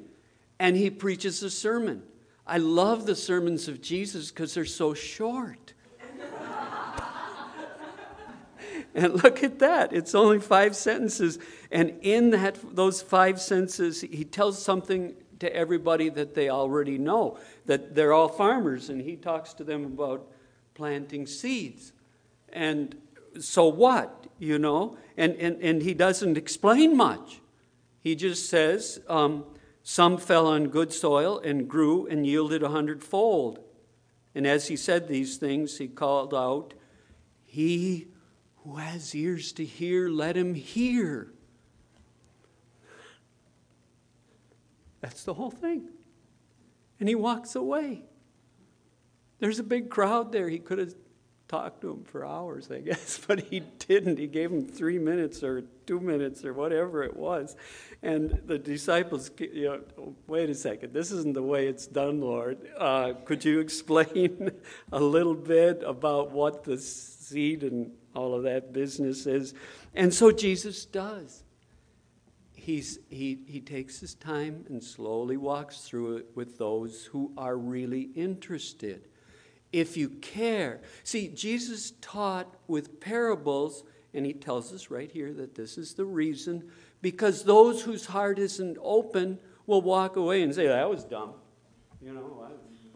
and 0.59 0.75
he 0.75 0.89
preaches 0.89 1.41
a 1.43 1.49
sermon. 1.49 2.03
I 2.45 2.57
love 2.57 3.05
the 3.05 3.15
sermons 3.15 3.67
of 3.67 3.81
Jesus 3.81 4.29
because 4.29 4.53
they're 4.53 4.65
so 4.65 4.93
short. 4.93 5.73
and 8.95 9.23
look 9.23 9.43
at 9.43 9.59
that. 9.59 9.93
It's 9.93 10.13
only 10.13 10.39
five 10.39 10.75
sentences. 10.75 11.39
And 11.71 11.93
in 12.01 12.31
that, 12.31 12.59
those 12.75 13.01
five 13.01 13.39
sentences, 13.39 14.01
he 14.01 14.23
tells 14.23 14.61
something 14.61 15.15
to 15.39 15.55
everybody 15.55 16.09
that 16.09 16.35
they 16.35 16.49
already 16.49 16.99
know 16.99 17.39
that 17.65 17.95
they're 17.95 18.13
all 18.13 18.27
farmers, 18.27 18.89
and 18.89 19.01
he 19.01 19.15
talks 19.15 19.53
to 19.55 19.63
them 19.63 19.85
about 19.85 20.27
planting 20.75 21.25
seeds. 21.25 21.93
And 22.53 22.95
so 23.39 23.67
what, 23.67 24.27
you 24.39 24.59
know? 24.59 24.97
And, 25.17 25.35
and, 25.35 25.61
and 25.61 25.81
he 25.81 25.93
doesn't 25.93 26.37
explain 26.37 26.95
much. 26.97 27.41
He 27.99 28.15
just 28.15 28.49
says, 28.49 28.99
um, 29.07 29.45
Some 29.83 30.17
fell 30.17 30.47
on 30.47 30.67
good 30.67 30.91
soil 30.91 31.39
and 31.39 31.67
grew 31.67 32.07
and 32.07 32.25
yielded 32.25 32.63
a 32.63 32.69
hundredfold. 32.69 33.59
And 34.33 34.47
as 34.47 34.67
he 34.67 34.75
said 34.75 35.07
these 35.07 35.37
things, 35.37 35.77
he 35.77 35.87
called 35.87 36.33
out, 36.33 36.73
He 37.43 38.07
who 38.63 38.75
has 38.75 39.15
ears 39.15 39.51
to 39.53 39.65
hear, 39.65 40.09
let 40.09 40.37
him 40.37 40.53
hear. 40.53 41.33
That's 45.01 45.23
the 45.23 45.33
whole 45.33 45.51
thing. 45.51 45.89
and 46.99 47.09
he 47.09 47.15
walks 47.15 47.55
away. 47.55 48.03
There's 49.39 49.57
a 49.57 49.63
big 49.63 49.89
crowd 49.89 50.31
there. 50.31 50.49
He 50.49 50.59
could 50.59 50.77
have 50.77 50.93
talked 51.51 51.81
to 51.81 51.91
him 51.91 52.03
for 52.05 52.25
hours, 52.25 52.71
I 52.71 52.79
guess, 52.79 53.19
but 53.27 53.41
he 53.41 53.59
didn't. 53.59 54.17
He 54.17 54.27
gave 54.27 54.51
him 54.51 54.65
three 54.65 54.97
minutes 54.97 55.43
or 55.43 55.63
two 55.85 55.99
minutes 55.99 56.45
or 56.45 56.53
whatever 56.53 57.03
it 57.03 57.15
was. 57.15 57.57
And 58.01 58.41
the 58.45 58.57
disciples, 58.57 59.29
you 59.37 59.65
know, 59.65 60.15
wait 60.27 60.49
a 60.49 60.55
second, 60.55 60.93
this 60.93 61.11
isn't 61.11 61.33
the 61.33 61.43
way 61.43 61.67
it's 61.67 61.85
done, 61.85 62.21
Lord. 62.21 62.57
Uh, 62.77 63.13
could 63.25 63.43
you 63.43 63.59
explain 63.67 64.51
a 64.93 64.99
little 64.99 65.35
bit 65.35 65.83
about 65.85 66.31
what 66.31 66.63
the 66.63 66.77
seed 66.77 67.63
and 67.63 67.91
all 68.15 68.33
of 68.33 68.43
that 68.43 68.71
business 68.71 69.27
is? 69.27 69.53
And 69.93 70.13
so 70.13 70.31
Jesus 70.31 70.85
does. 70.85 71.43
He's, 72.53 72.99
he, 73.09 73.39
he 73.47 73.59
takes 73.59 73.99
his 73.99 74.13
time 74.13 74.65
and 74.69 74.81
slowly 74.81 75.35
walks 75.35 75.79
through 75.79 76.17
it 76.17 76.27
with 76.35 76.57
those 76.57 77.05
who 77.05 77.33
are 77.35 77.57
really 77.57 78.11
interested 78.15 79.09
if 79.71 79.95
you 79.95 80.09
care. 80.09 80.81
See, 81.03 81.27
Jesus 81.29 81.93
taught 82.01 82.55
with 82.67 82.99
parables, 82.99 83.83
and 84.13 84.25
he 84.25 84.33
tells 84.33 84.73
us 84.73 84.89
right 84.89 85.11
here 85.11 85.33
that 85.33 85.55
this 85.55 85.77
is 85.77 85.93
the 85.93 86.05
reason 86.05 86.69
because 87.01 87.43
those 87.43 87.81
whose 87.81 88.05
heart 88.05 88.37
isn't 88.37 88.77
open 88.81 89.39
will 89.65 89.81
walk 89.81 90.15
away 90.15 90.41
and 90.41 90.53
say, 90.53 90.67
That 90.67 90.89
was 90.89 91.03
dumb. 91.03 91.33
You 92.01 92.13
know, 92.13 92.47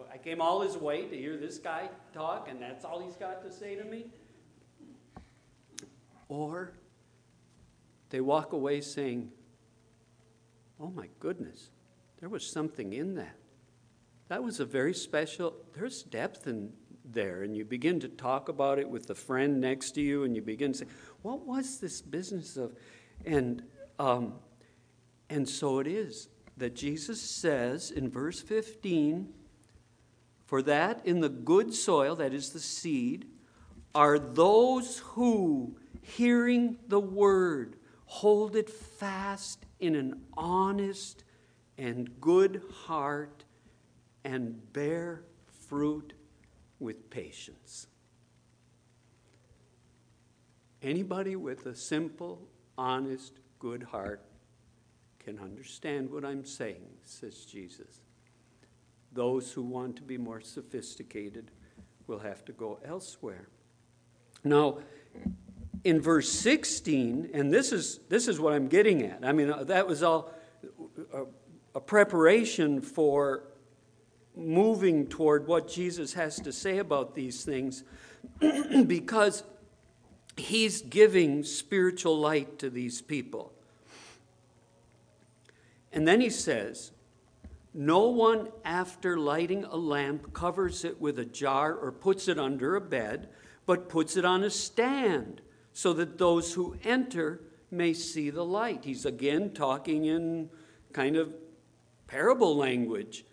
I, 0.10 0.16
I 0.16 0.18
came 0.18 0.42
all 0.42 0.60
this 0.60 0.76
way 0.76 1.06
to 1.06 1.16
hear 1.16 1.38
this 1.38 1.58
guy 1.58 1.90
talk, 2.14 2.48
and 2.50 2.62
that's 2.62 2.84
all 2.84 3.00
he's 3.00 3.16
got 3.16 3.44
to 3.44 3.52
say 3.52 3.76
to 3.76 3.84
me. 3.84 4.08
Or 6.28 6.74
they 8.10 8.20
walk 8.20 8.54
away 8.54 8.82
saying, 8.82 9.32
Oh 10.80 10.90
my 10.90 11.08
goodness, 11.20 11.70
there 12.20 12.30
was 12.30 12.46
something 12.46 12.94
in 12.94 13.16
that. 13.16 13.38
That 14.28 14.44
was 14.44 14.60
a 14.60 14.66
very 14.66 14.94
special, 14.94 15.54
there's 15.74 16.04
depth 16.04 16.48
in 16.48 16.74
there. 17.04 17.44
And 17.44 17.56
you 17.56 17.66
begin 17.66 18.00
to 18.00 18.08
talk 18.08 18.50
about 18.50 18.80
it 18.80 18.90
with 18.90 19.08
the 19.08 19.16
friend 19.16 19.62
next 19.62 19.92
to 19.92 20.02
you, 20.02 20.24
and 20.24 20.36
you 20.36 20.42
begin 20.42 20.72
to 20.74 20.80
say, 20.80 20.86
What 21.22 21.46
was 21.46 21.80
this 21.80 22.02
business 22.02 22.58
of? 22.58 22.76
And, 23.26 23.64
um, 24.00 24.34
and 25.30 25.48
so 25.48 25.80
it 25.80 25.88
is 25.88 26.30
that 26.58 26.76
Jesus 26.76 27.22
says 27.22 27.92
in 27.92 28.10
verse 28.10 28.42
15, 28.42 29.30
For 30.46 30.62
that 30.64 31.06
in 31.06 31.20
the 31.20 31.30
good 31.30 31.74
soil, 31.74 32.16
that 32.16 32.34
is 32.34 32.52
the 32.52 32.60
seed, 32.60 33.28
are 33.94 34.18
those 34.18 35.00
who, 35.00 35.78
hearing 36.02 36.78
the 36.88 37.00
word, 37.00 37.78
hold 38.06 38.56
it 38.56 38.70
fast 38.70 39.66
in 39.80 39.96
an 39.96 40.22
honest 40.36 41.24
and 41.78 42.10
good 42.22 42.62
heart 42.86 43.35
and 44.26 44.74
bear 44.74 45.22
fruit 45.68 46.14
with 46.80 47.10
patience. 47.10 47.88
Anybody 50.82 51.36
with 51.36 51.68
a 51.68 51.76
simple, 51.76 52.42
honest, 52.78 53.40
good 53.60 53.84
heart 53.84 54.26
can 55.20 55.40
understand 55.40 56.12
what 56.12 56.26
I'm 56.26 56.44
saying, 56.44 56.90
says 57.04 57.46
Jesus. 57.46 58.02
Those 59.14 59.52
who 59.52 59.62
want 59.62 59.96
to 59.98 60.02
be 60.02 60.18
more 60.18 60.42
sophisticated 60.42 61.52
will 62.08 62.20
have 62.20 62.44
to 62.46 62.52
go 62.52 62.80
elsewhere. 62.84 63.48
Now, 64.44 64.80
in 65.84 66.02
verse 66.02 66.30
16, 66.30 67.30
and 67.34 67.54
this 67.54 67.72
is, 67.72 68.00
this 68.10 68.28
is 68.28 68.40
what 68.40 68.54
I'm 68.54 68.68
getting 68.68 69.04
at. 69.04 69.24
I 69.24 69.32
mean, 69.32 69.52
uh, 69.52 69.64
that 69.66 69.88
was 69.88 70.02
all 70.04 70.32
a, 71.14 71.26
a 71.76 71.80
preparation 71.80 72.82
for 72.82 73.44
moving 74.36 75.08
toward 75.08 75.48
what 75.48 75.68
Jesus 75.68 76.14
has 76.14 76.38
to 76.42 76.52
say 76.52 76.78
about 76.78 77.16
these 77.16 77.44
things 77.44 77.84
because 78.88 79.44
he's 80.38 80.82
giving 80.82 81.44
spiritual 81.44 82.18
light 82.18 82.60
to 82.60 82.70
these 82.70 83.02
people. 83.02 83.54
And 85.92 86.08
then 86.08 86.20
he 86.20 86.30
says, 86.30 86.92
No 87.74 88.10
one, 88.10 88.50
after 88.66 89.18
lighting 89.18 89.64
a 89.64 89.78
lamp, 89.78 90.34
covers 90.34 90.84
it 90.84 91.00
with 91.00 91.18
a 91.20 91.26
jar 91.26 91.74
or 91.74 91.92
puts 91.92 92.28
it 92.28 92.38
under 92.38 92.76
a 92.76 92.82
bed, 92.82 93.30
but 93.66 93.90
puts 93.90 94.18
it 94.18 94.26
on 94.26 94.44
a 94.44 94.50
stand 94.50 95.42
so 95.72 95.94
that 95.94 96.18
those 96.18 96.54
who 96.54 96.76
enter 96.84 97.42
may 97.72 97.94
see 97.94 98.30
the 98.30 98.46
light. 98.46 98.84
He's 98.84 99.06
again 99.06 99.52
talking 99.52 100.06
in 100.06 100.50
kind 100.94 101.16
of 101.16 101.34
parable 102.08 102.56
language. 102.56 103.26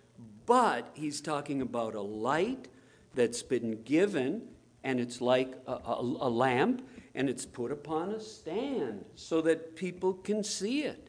But 0.47 0.91
he's 0.95 1.21
talking 1.21 1.63
about 1.63 1.95
a 1.95 2.01
light 2.01 2.69
that's 3.15 3.43
been 3.43 3.83
given, 3.83 4.43
and 4.83 4.99
it's 5.01 5.21
like 5.21 5.55
a, 5.67 5.73
a, 5.73 6.01
a, 6.01 6.31
lamp, 6.31 6.87
and 7.15 7.29
it's 7.29 7.47
put 7.47 7.71
upon 7.71 8.11
a 8.11 8.21
stand 8.21 9.05
so 9.15 9.41
that 9.43 9.77
people 9.77 10.15
can 10.15 10.43
see 10.43 10.83
it. 10.83 11.09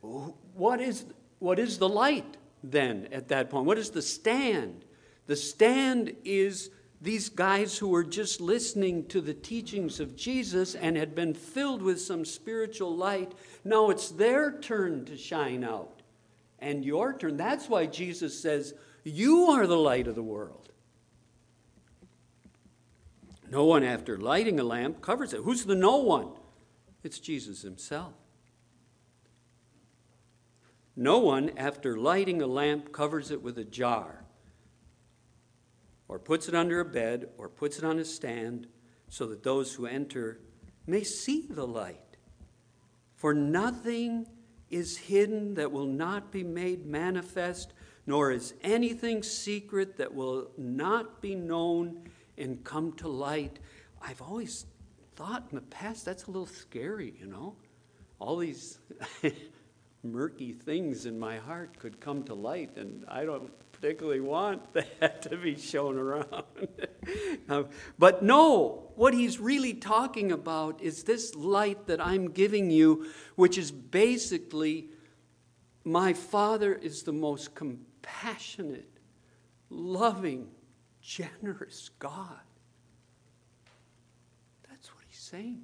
What 0.00 0.80
is, 0.80 1.04
what 1.38 1.58
is 1.58 1.78
the 1.78 1.88
light 1.88 2.36
then 2.62 3.08
at 3.12 3.28
that 3.28 3.50
point? 3.50 3.66
What 3.66 3.78
is 3.78 3.90
the 3.90 4.02
stand? 4.02 4.84
The 5.26 5.36
stand 5.36 6.16
is 6.24 6.70
these 7.00 7.28
guys 7.28 7.78
who 7.78 7.88
were 7.88 8.04
just 8.04 8.40
listening 8.40 9.06
to 9.06 9.20
the 9.20 9.34
teachings 9.34 10.00
of 10.00 10.16
Jesus 10.16 10.74
and 10.74 10.96
had 10.96 11.14
been 11.14 11.34
filled 11.34 11.82
with 11.82 12.00
some 12.00 12.24
spiritual 12.24 12.94
light. 12.94 13.32
Now 13.64 13.90
it's 13.90 14.10
their 14.10 14.50
turn 14.50 15.04
to 15.04 15.16
shine 15.16 15.62
out 15.62 15.97
and 16.58 16.84
your 16.84 17.16
turn. 17.16 17.36
That's 17.36 17.68
why 17.68 17.86
Jesus 17.86 18.40
says, 18.40 18.74
You 19.04 19.46
are 19.46 19.66
the 19.66 19.76
light 19.76 20.06
of 20.06 20.14
the 20.14 20.22
world. 20.22 20.70
No 23.50 23.64
one, 23.64 23.82
after 23.82 24.18
lighting 24.18 24.60
a 24.60 24.64
lamp, 24.64 25.00
covers 25.00 25.32
it. 25.32 25.40
Who's 25.42 25.64
the 25.64 25.74
no 25.74 25.96
one? 25.96 26.30
It's 27.02 27.18
Jesus 27.18 27.62
himself. 27.62 28.12
No 30.94 31.18
one, 31.18 31.52
after 31.56 31.96
lighting 31.96 32.42
a 32.42 32.46
lamp, 32.46 32.92
covers 32.92 33.30
it 33.30 33.40
with 33.40 33.56
a 33.56 33.64
jar, 33.64 34.24
or 36.08 36.18
puts 36.18 36.48
it 36.48 36.54
under 36.54 36.80
a 36.80 36.84
bed, 36.84 37.28
or 37.38 37.48
puts 37.48 37.78
it 37.78 37.84
on 37.84 37.98
a 37.98 38.04
stand, 38.04 38.66
so 39.08 39.26
that 39.26 39.44
those 39.44 39.74
who 39.74 39.86
enter 39.86 40.40
may 40.86 41.04
see 41.04 41.46
the 41.48 41.66
light. 41.66 42.16
For 43.14 43.32
nothing 43.32 44.26
is 44.70 44.96
hidden 44.96 45.54
that 45.54 45.72
will 45.72 45.86
not 45.86 46.30
be 46.30 46.44
made 46.44 46.86
manifest, 46.86 47.72
nor 48.06 48.30
is 48.30 48.54
anything 48.62 49.22
secret 49.22 49.96
that 49.96 50.14
will 50.14 50.50
not 50.56 51.20
be 51.20 51.34
known 51.34 52.00
and 52.36 52.62
come 52.64 52.92
to 52.92 53.08
light. 53.08 53.58
I've 54.00 54.22
always 54.22 54.66
thought 55.16 55.46
in 55.50 55.56
the 55.56 55.62
past 55.62 56.04
that's 56.04 56.24
a 56.24 56.30
little 56.30 56.46
scary, 56.46 57.14
you 57.18 57.26
know? 57.26 57.56
All 58.18 58.36
these 58.36 58.78
murky 60.02 60.52
things 60.52 61.06
in 61.06 61.18
my 61.18 61.38
heart 61.38 61.78
could 61.78 62.00
come 62.00 62.22
to 62.24 62.34
light, 62.34 62.76
and 62.76 63.04
I 63.08 63.24
don't 63.24 63.50
particularly 63.80 64.20
want 64.20 64.72
that 65.00 65.22
to 65.22 65.36
be 65.36 65.56
shown 65.56 65.98
around. 65.98 66.44
uh, 67.48 67.62
but 67.98 68.22
no, 68.22 68.90
what 68.96 69.14
he's 69.14 69.38
really 69.38 69.74
talking 69.74 70.32
about 70.32 70.80
is 70.82 71.04
this 71.04 71.34
light 71.34 71.86
that 71.86 72.04
I'm 72.04 72.30
giving 72.30 72.70
you, 72.70 73.06
which 73.36 73.56
is 73.56 73.70
basically 73.70 74.88
my 75.84 76.12
Father 76.12 76.74
is 76.74 77.04
the 77.04 77.12
most 77.12 77.54
compassionate, 77.54 78.90
loving, 79.70 80.48
generous 81.00 81.90
God. 81.98 82.40
That's 84.68 84.92
what 84.94 85.04
he's 85.06 85.20
saying. 85.20 85.62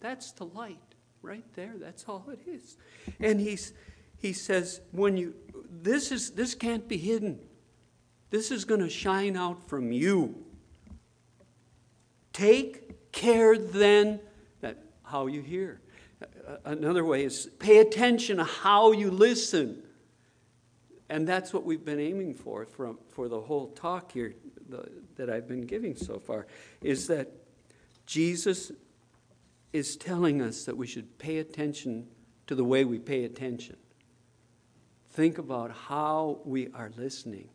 That's 0.00 0.30
the 0.32 0.46
light 0.46 0.78
right 1.22 1.44
there. 1.54 1.74
That's 1.76 2.04
all 2.08 2.30
it 2.30 2.48
is. 2.48 2.76
And 3.18 3.40
he's 3.40 3.72
he 4.16 4.32
says 4.32 4.80
when 4.90 5.16
you 5.16 5.34
this 5.70 6.10
is 6.10 6.32
this 6.32 6.54
can't 6.54 6.88
be 6.88 6.96
hidden 6.96 7.38
this 8.30 8.50
is 8.50 8.64
going 8.64 8.80
to 8.80 8.90
shine 8.90 9.36
out 9.36 9.68
from 9.68 9.92
you. 9.92 10.44
Take 12.32 13.12
care 13.12 13.56
then 13.58 14.20
that 14.60 14.78
how 15.02 15.26
you 15.26 15.40
hear. 15.40 15.80
Another 16.64 17.04
way 17.04 17.24
is 17.24 17.50
pay 17.58 17.78
attention 17.78 18.36
to 18.36 18.44
how 18.44 18.92
you 18.92 19.10
listen. 19.10 19.82
And 21.08 21.26
that's 21.26 21.52
what 21.52 21.64
we've 21.64 21.84
been 21.84 22.00
aiming 22.00 22.34
for 22.34 22.66
from, 22.66 22.98
for 23.08 23.28
the 23.28 23.40
whole 23.40 23.68
talk 23.68 24.12
here 24.12 24.34
the, 24.68 24.88
that 25.16 25.30
I've 25.30 25.48
been 25.48 25.66
giving 25.66 25.96
so 25.96 26.18
far 26.18 26.46
is 26.82 27.06
that 27.06 27.32
Jesus 28.06 28.72
is 29.72 29.96
telling 29.96 30.42
us 30.42 30.64
that 30.64 30.76
we 30.76 30.86
should 30.86 31.18
pay 31.18 31.38
attention 31.38 32.08
to 32.46 32.54
the 32.54 32.64
way 32.64 32.84
we 32.84 32.98
pay 32.98 33.24
attention. 33.24 33.76
Think 35.10 35.38
about 35.38 35.70
how 35.72 36.40
we 36.44 36.68
are 36.74 36.90
listening. 36.96 37.48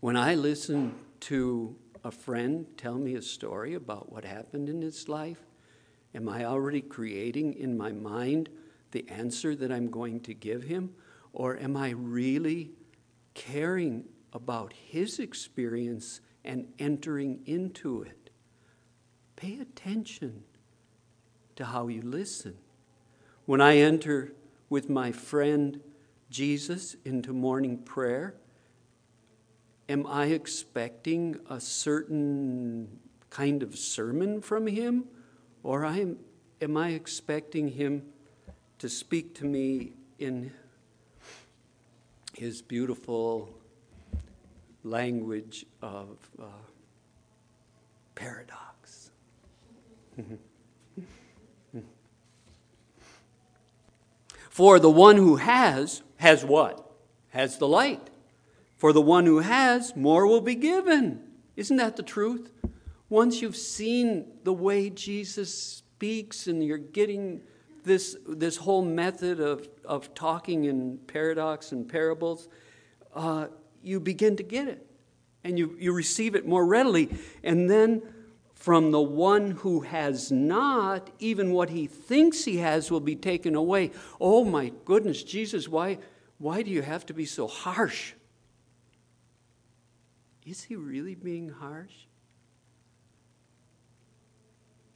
When 0.00 0.16
I 0.16 0.34
listen 0.34 0.94
to 1.20 1.74
a 2.04 2.10
friend 2.10 2.66
tell 2.76 2.96
me 2.96 3.14
a 3.14 3.22
story 3.22 3.72
about 3.72 4.12
what 4.12 4.26
happened 4.26 4.68
in 4.68 4.82
his 4.82 5.08
life, 5.08 5.40
am 6.14 6.28
I 6.28 6.44
already 6.44 6.82
creating 6.82 7.54
in 7.54 7.78
my 7.78 7.92
mind 7.92 8.50
the 8.90 9.08
answer 9.08 9.56
that 9.56 9.72
I'm 9.72 9.90
going 9.90 10.20
to 10.20 10.34
give 10.34 10.64
him? 10.64 10.90
Or 11.32 11.56
am 11.56 11.78
I 11.78 11.90
really 11.90 12.72
caring 13.32 14.04
about 14.34 14.74
his 14.74 15.18
experience 15.18 16.20
and 16.44 16.72
entering 16.78 17.40
into 17.46 18.02
it? 18.02 18.28
Pay 19.34 19.60
attention 19.60 20.44
to 21.56 21.64
how 21.64 21.88
you 21.88 22.02
listen. 22.02 22.58
When 23.46 23.62
I 23.62 23.78
enter 23.78 24.34
with 24.68 24.90
my 24.90 25.10
friend 25.10 25.80
Jesus 26.28 26.96
into 27.06 27.32
morning 27.32 27.78
prayer, 27.78 28.34
am 29.88 30.06
I 30.06 30.26
expecting 30.26 31.38
a 31.48 31.60
certain 31.60 32.98
kind 33.30 33.62
of 33.62 33.76
sermon 33.76 34.40
from 34.40 34.66
him? 34.66 35.04
Or 35.62 35.84
am, 35.84 36.18
am 36.60 36.76
I 36.76 36.90
expecting 36.90 37.68
him 37.68 38.02
to 38.78 38.88
speak 38.88 39.34
to 39.36 39.44
me 39.44 39.92
in 40.18 40.52
his 42.34 42.62
beautiful 42.62 43.54
language 44.84 45.66
of 45.82 46.18
uh, 46.40 46.44
paradox? 48.14 49.10
For 54.50 54.78
the 54.78 54.90
one 54.90 55.16
who 55.16 55.36
has, 55.36 56.02
has 56.16 56.42
what? 56.42 56.90
Has 57.28 57.58
the 57.58 57.68
light. 57.68 58.08
For 58.86 58.92
the 58.92 59.02
one 59.02 59.26
who 59.26 59.40
has, 59.40 59.96
more 59.96 60.28
will 60.28 60.40
be 60.40 60.54
given. 60.54 61.20
Isn't 61.56 61.78
that 61.78 61.96
the 61.96 62.04
truth? 62.04 62.52
Once 63.08 63.42
you've 63.42 63.56
seen 63.56 64.26
the 64.44 64.52
way 64.52 64.90
Jesus 64.90 65.52
speaks 65.52 66.46
and 66.46 66.62
you're 66.62 66.78
getting 66.78 67.40
this, 67.82 68.16
this 68.28 68.58
whole 68.58 68.82
method 68.82 69.40
of, 69.40 69.68
of 69.84 70.14
talking 70.14 70.66
in 70.66 70.98
paradox 71.08 71.72
and 71.72 71.88
parables, 71.88 72.46
uh, 73.12 73.48
you 73.82 73.98
begin 73.98 74.36
to 74.36 74.44
get 74.44 74.68
it 74.68 74.86
and 75.42 75.58
you, 75.58 75.74
you 75.80 75.92
receive 75.92 76.36
it 76.36 76.46
more 76.46 76.64
readily. 76.64 77.08
And 77.42 77.68
then 77.68 78.02
from 78.54 78.92
the 78.92 79.02
one 79.02 79.50
who 79.50 79.80
has 79.80 80.30
not, 80.30 81.10
even 81.18 81.50
what 81.50 81.70
he 81.70 81.88
thinks 81.88 82.44
he 82.44 82.58
has 82.58 82.88
will 82.88 83.00
be 83.00 83.16
taken 83.16 83.56
away. 83.56 83.90
Oh 84.20 84.44
my 84.44 84.70
goodness, 84.84 85.24
Jesus, 85.24 85.66
why, 85.68 85.98
why 86.38 86.62
do 86.62 86.70
you 86.70 86.82
have 86.82 87.04
to 87.06 87.14
be 87.14 87.26
so 87.26 87.48
harsh? 87.48 88.12
Is 90.46 90.62
he 90.62 90.76
really 90.76 91.16
being 91.16 91.48
harsh? 91.48 92.06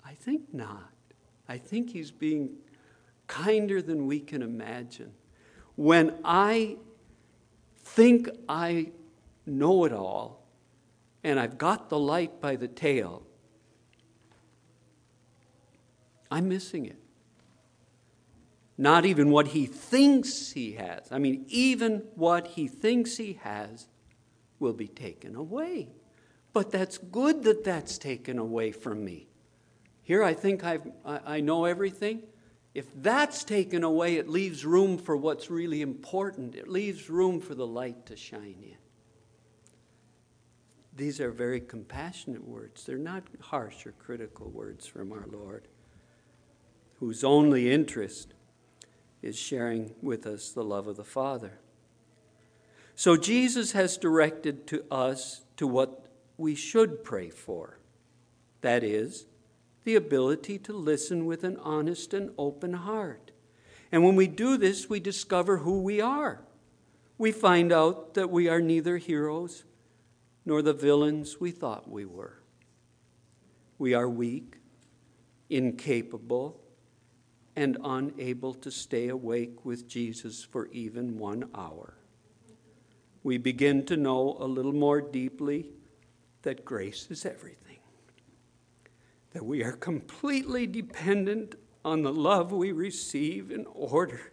I 0.05 0.15
think 0.15 0.55
not. 0.55 0.93
I 1.49 1.59
think 1.59 1.91
he's 1.91 2.13
being 2.13 2.51
kinder 3.27 3.83
than 3.83 4.07
we 4.07 4.21
can 4.21 4.43
imagine. 4.43 5.13
When 5.75 6.15
I 6.25 6.77
think 7.83 8.29
I 8.49 8.93
know 9.45 9.85
it 9.85 9.93
all 9.93 10.47
and 11.25 11.41
I've 11.41 11.59
got 11.59 11.91
the 11.91 11.99
light 11.99 12.41
by 12.41 12.55
the 12.55 12.69
tail, 12.69 13.25
I'm 16.31 16.49
missing 16.49 16.87
it. 16.87 16.99
Not 18.79 19.05
even 19.05 19.31
what 19.31 19.49
he 19.49 19.67
thinks 19.67 20.53
he 20.53 20.73
has. 20.73 21.09
I 21.11 21.19
mean, 21.19 21.45
even 21.49 22.05
what 22.15 22.47
he 22.47 22.69
thinks 22.69 23.17
he 23.17 23.35
has 23.43 23.89
will 24.61 24.73
be 24.73 24.87
taken 24.87 25.35
away. 25.35 25.89
But 26.53 26.71
that's 26.71 26.99
good 26.99 27.43
that 27.43 27.65
that's 27.65 27.99
taken 27.99 28.39
away 28.39 28.71
from 28.71 29.05
me. 29.05 29.27
Here 30.03 30.23
I 30.23 30.35
think 30.35 30.63
I've, 30.63 30.87
I, 31.05 31.21
I 31.27 31.41
know 31.41 31.65
everything. 31.65 32.23
If 32.75 32.87
that's 32.95 33.43
taken 33.43 33.83
away, 33.83 34.17
it 34.17 34.29
leaves 34.29 34.65
room 34.65 34.99
for 34.99 35.17
what's 35.17 35.51
really 35.51 35.83
important. 35.83 36.55
It 36.55 36.69
leaves 36.69 37.11
room 37.11 37.41
for 37.41 37.57
the 37.57 37.67
light 37.67 38.07
to 38.07 38.17
shine 38.17 38.63
in. 38.63 38.77
These 40.97 41.21
are 41.21 41.33
very 41.33 41.61
compassionate 41.61 42.47
words. 42.47 42.85
They're 42.85 42.99
not 42.99 43.25
harsh 43.41 43.87
or 43.87 43.93
critical 43.93 44.51
words 44.51 44.87
from 44.87 45.13
our 45.13 45.27
Lord 45.33 45.67
whose 47.01 47.25
only 47.25 47.73
interest 47.73 48.35
is 49.23 49.37
sharing 49.37 49.95
with 50.03 50.27
us 50.27 50.51
the 50.51 50.63
love 50.63 50.87
of 50.87 50.97
the 50.97 51.05
Father. 51.05 51.59
So 53.01 53.17
Jesus 53.17 53.73
has 53.73 53.97
directed 53.97 54.67
to 54.67 54.85
us 54.91 55.41
to 55.57 55.67
what 55.67 56.05
we 56.37 56.55
should 56.55 57.03
pray 57.03 57.31
for. 57.31 57.79
That 58.61 58.85
is, 58.85 59.25
the 59.85 59.97
ability 59.97 60.59
to 60.59 60.75
listen 60.75 61.25
with 61.25 61.43
an 61.43 61.57
honest 61.63 62.13
and 62.13 62.31
open 62.37 62.75
heart. 62.75 63.31
And 63.91 64.05
when 64.05 64.17
we 64.17 64.27
do 64.27 64.59
this, 64.59 64.91
we 64.91 65.01
discover 65.01 65.57
who 65.57 65.81
we 65.81 66.03
are. 66.03 66.45
We 67.17 67.33
find 67.33 67.73
out 67.73 68.13
that 68.13 68.29
we 68.29 68.51
are 68.51 68.61
neither 68.61 68.99
heroes 68.99 69.65
nor 70.45 70.61
the 70.61 70.75
villains 70.75 71.41
we 71.41 71.53
thought 71.53 71.91
we 71.91 72.05
were. 72.05 72.43
We 73.79 73.95
are 73.95 74.11
weak, 74.11 74.59
incapable, 75.49 76.61
and 77.57 77.79
unable 77.83 78.53
to 78.53 78.71
stay 78.71 79.09
awake 79.09 79.65
with 79.65 79.89
Jesus 79.89 80.45
for 80.45 80.67
even 80.67 81.17
one 81.17 81.49
hour. 81.55 81.95
We 83.23 83.39
begin 83.39 83.85
to 83.87 83.97
know 83.97 84.37
a 84.41 84.47
little 84.47 84.73
more 84.73 85.01
deeply 85.01 85.71
that 86.43 86.65
grace 86.65 87.07
is 87.11 87.27
everything, 87.27 87.79
that 89.33 89.45
we 89.45 89.63
are 89.63 89.73
completely 89.73 90.67
dependent 90.67 91.55
on 91.85 92.03
the 92.03 92.13
love 92.13 92.53
we 92.53 92.73
receive 92.73 93.51
in 93.51 93.67
order 93.67 94.33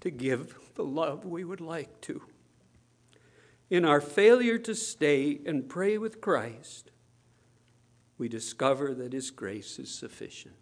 to 0.00 0.10
give 0.10 0.54
the 0.74 0.84
love 0.84 1.24
we 1.24 1.44
would 1.44 1.60
like 1.60 2.00
to. 2.02 2.22
In 3.70 3.84
our 3.84 4.00
failure 4.00 4.58
to 4.58 4.74
stay 4.74 5.40
and 5.46 5.68
pray 5.68 5.96
with 5.96 6.20
Christ, 6.20 6.90
we 8.18 8.28
discover 8.28 8.94
that 8.94 9.14
His 9.14 9.30
grace 9.30 9.78
is 9.78 9.90
sufficient. 9.90 10.54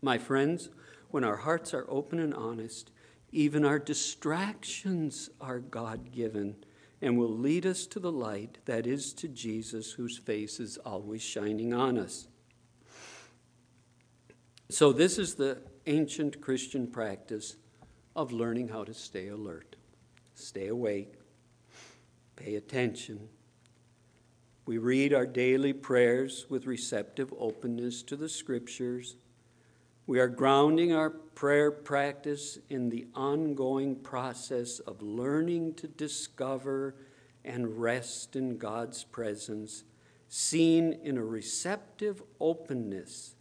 My 0.00 0.18
friends, 0.18 0.70
when 1.10 1.24
our 1.24 1.36
hearts 1.36 1.74
are 1.74 1.84
open 1.88 2.20
and 2.20 2.32
honest, 2.32 2.90
even 3.32 3.64
our 3.64 3.78
distractions 3.78 5.30
are 5.40 5.60
God 5.60 6.12
given 6.12 6.56
and 7.00 7.16
will 7.16 7.30
lead 7.30 7.64
us 7.64 7.86
to 7.86 8.00
the 8.00 8.12
light 8.12 8.58
that 8.66 8.86
is 8.86 9.12
to 9.14 9.28
Jesus, 9.28 9.92
whose 9.92 10.18
face 10.18 10.60
is 10.60 10.76
always 10.78 11.22
shining 11.22 11.72
on 11.72 11.96
us. 11.96 12.28
So, 14.68 14.92
this 14.92 15.18
is 15.18 15.34
the 15.34 15.58
ancient 15.86 16.40
Christian 16.40 16.86
practice 16.86 17.56
of 18.14 18.32
learning 18.32 18.68
how 18.68 18.84
to 18.84 18.94
stay 18.94 19.28
alert, 19.28 19.76
stay 20.34 20.68
awake, 20.68 21.14
pay 22.36 22.56
attention. 22.56 23.28
We 24.66 24.78
read 24.78 25.12
our 25.12 25.26
daily 25.26 25.72
prayers 25.72 26.46
with 26.48 26.66
receptive 26.66 27.32
openness 27.38 28.02
to 28.04 28.16
the 28.16 28.28
scriptures 28.28 29.16
we 30.10 30.18
are 30.18 30.26
grounding 30.26 30.92
our 30.92 31.08
prayer 31.08 31.70
practice 31.70 32.58
in 32.68 32.88
the 32.88 33.06
ongoing 33.14 33.94
process 33.94 34.80
of 34.80 35.00
learning 35.00 35.72
to 35.72 35.86
discover 35.86 36.96
and 37.44 37.80
rest 37.80 38.34
in 38.34 38.58
God's 38.58 39.04
presence, 39.04 39.84
seen 40.26 40.94
in 41.04 41.16
a 41.16 41.24
receptive 41.24 42.24
openness 42.40 43.36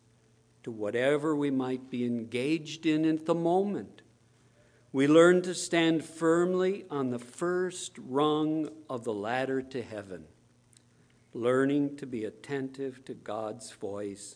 to 0.62 0.70
whatever 0.70 1.36
we 1.36 1.50
might 1.50 1.90
be 1.90 2.06
engaged 2.06 2.86
in 2.86 3.04
at 3.04 3.26
the 3.26 3.34
moment. 3.34 4.04
We 4.92 5.08
learn 5.08 5.42
to 5.42 5.56
stand 5.56 6.06
firmly 6.06 6.86
on 6.92 7.10
the 7.10 7.18
first 7.18 7.94
rung 7.98 8.70
of 8.88 9.06
the 9.06 9.14
ladder 9.16 9.64
to 9.64 9.82
heaven, 9.82 10.26
learning 11.34 11.98
to 11.98 12.06
be 12.06 12.26
attentive 12.26 13.04
to 13.06 13.16
God's 13.16 13.72
voice 13.72 14.36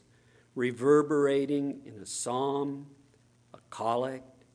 reverberating 0.56 1.82
in 1.86 2.02
a 2.02 2.06
psalm, 2.06 2.88
a 3.54 3.58
collect, 3.70 4.46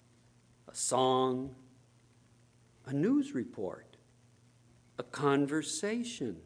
a 0.69 0.75
song, 0.75 1.55
a 2.87 2.93
news 2.93 3.35
report, 3.35 3.97
a 4.99 5.03
conversation 5.03 6.37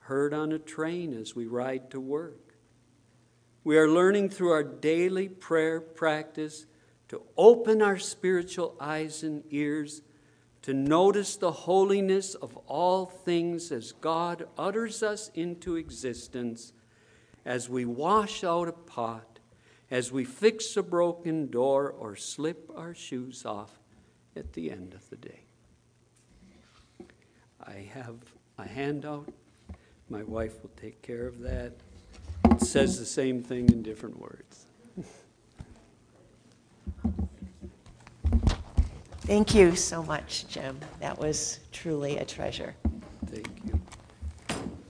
heard 0.00 0.34
on 0.34 0.52
a 0.52 0.58
train 0.58 1.12
as 1.14 1.34
we 1.34 1.46
ride 1.46 1.90
to 1.90 2.00
work. 2.00 2.56
We 3.64 3.78
are 3.78 3.88
learning 3.88 4.28
through 4.30 4.52
our 4.52 4.62
daily 4.62 5.28
prayer 5.28 5.80
practice 5.80 6.66
to 7.08 7.22
open 7.36 7.80
our 7.80 7.98
spiritual 7.98 8.76
eyes 8.78 9.22
and 9.22 9.42
ears 9.50 10.02
to 10.62 10.72
notice 10.72 11.36
the 11.36 11.52
holiness 11.52 12.34
of 12.34 12.56
all 12.66 13.06
things 13.06 13.70
as 13.70 13.92
God 13.92 14.46
utters 14.56 15.02
us 15.02 15.30
into 15.34 15.76
existence 15.76 16.72
as 17.44 17.68
we 17.68 17.84
wash 17.84 18.42
out 18.44 18.68
a 18.68 18.72
pot, 18.72 19.38
as 19.90 20.10
we 20.10 20.24
fix 20.24 20.76
a 20.76 20.82
broken 20.82 21.50
door 21.50 21.90
or 21.90 22.16
slip 22.16 22.70
our 22.74 22.94
shoes 22.94 23.44
off 23.44 23.78
at 24.36 24.52
the 24.54 24.70
end 24.70 24.94
of 24.94 25.08
the 25.10 25.16
day. 25.16 25.40
I 27.66 27.88
have 27.92 28.16
a 28.58 28.66
handout. 28.66 29.28
My 30.08 30.22
wife 30.22 30.62
will 30.62 30.72
take 30.76 31.00
care 31.02 31.26
of 31.26 31.40
that. 31.40 31.72
It 32.50 32.60
says 32.60 32.98
the 32.98 33.06
same 33.06 33.42
thing 33.42 33.68
in 33.70 33.82
different 33.82 34.18
words. 34.20 34.66
Thank 39.22 39.54
you 39.54 39.74
so 39.74 40.02
much, 40.02 40.46
Jim. 40.48 40.78
That 41.00 41.18
was 41.18 41.60
truly 41.72 42.18
a 42.18 42.26
treasure. 42.26 42.74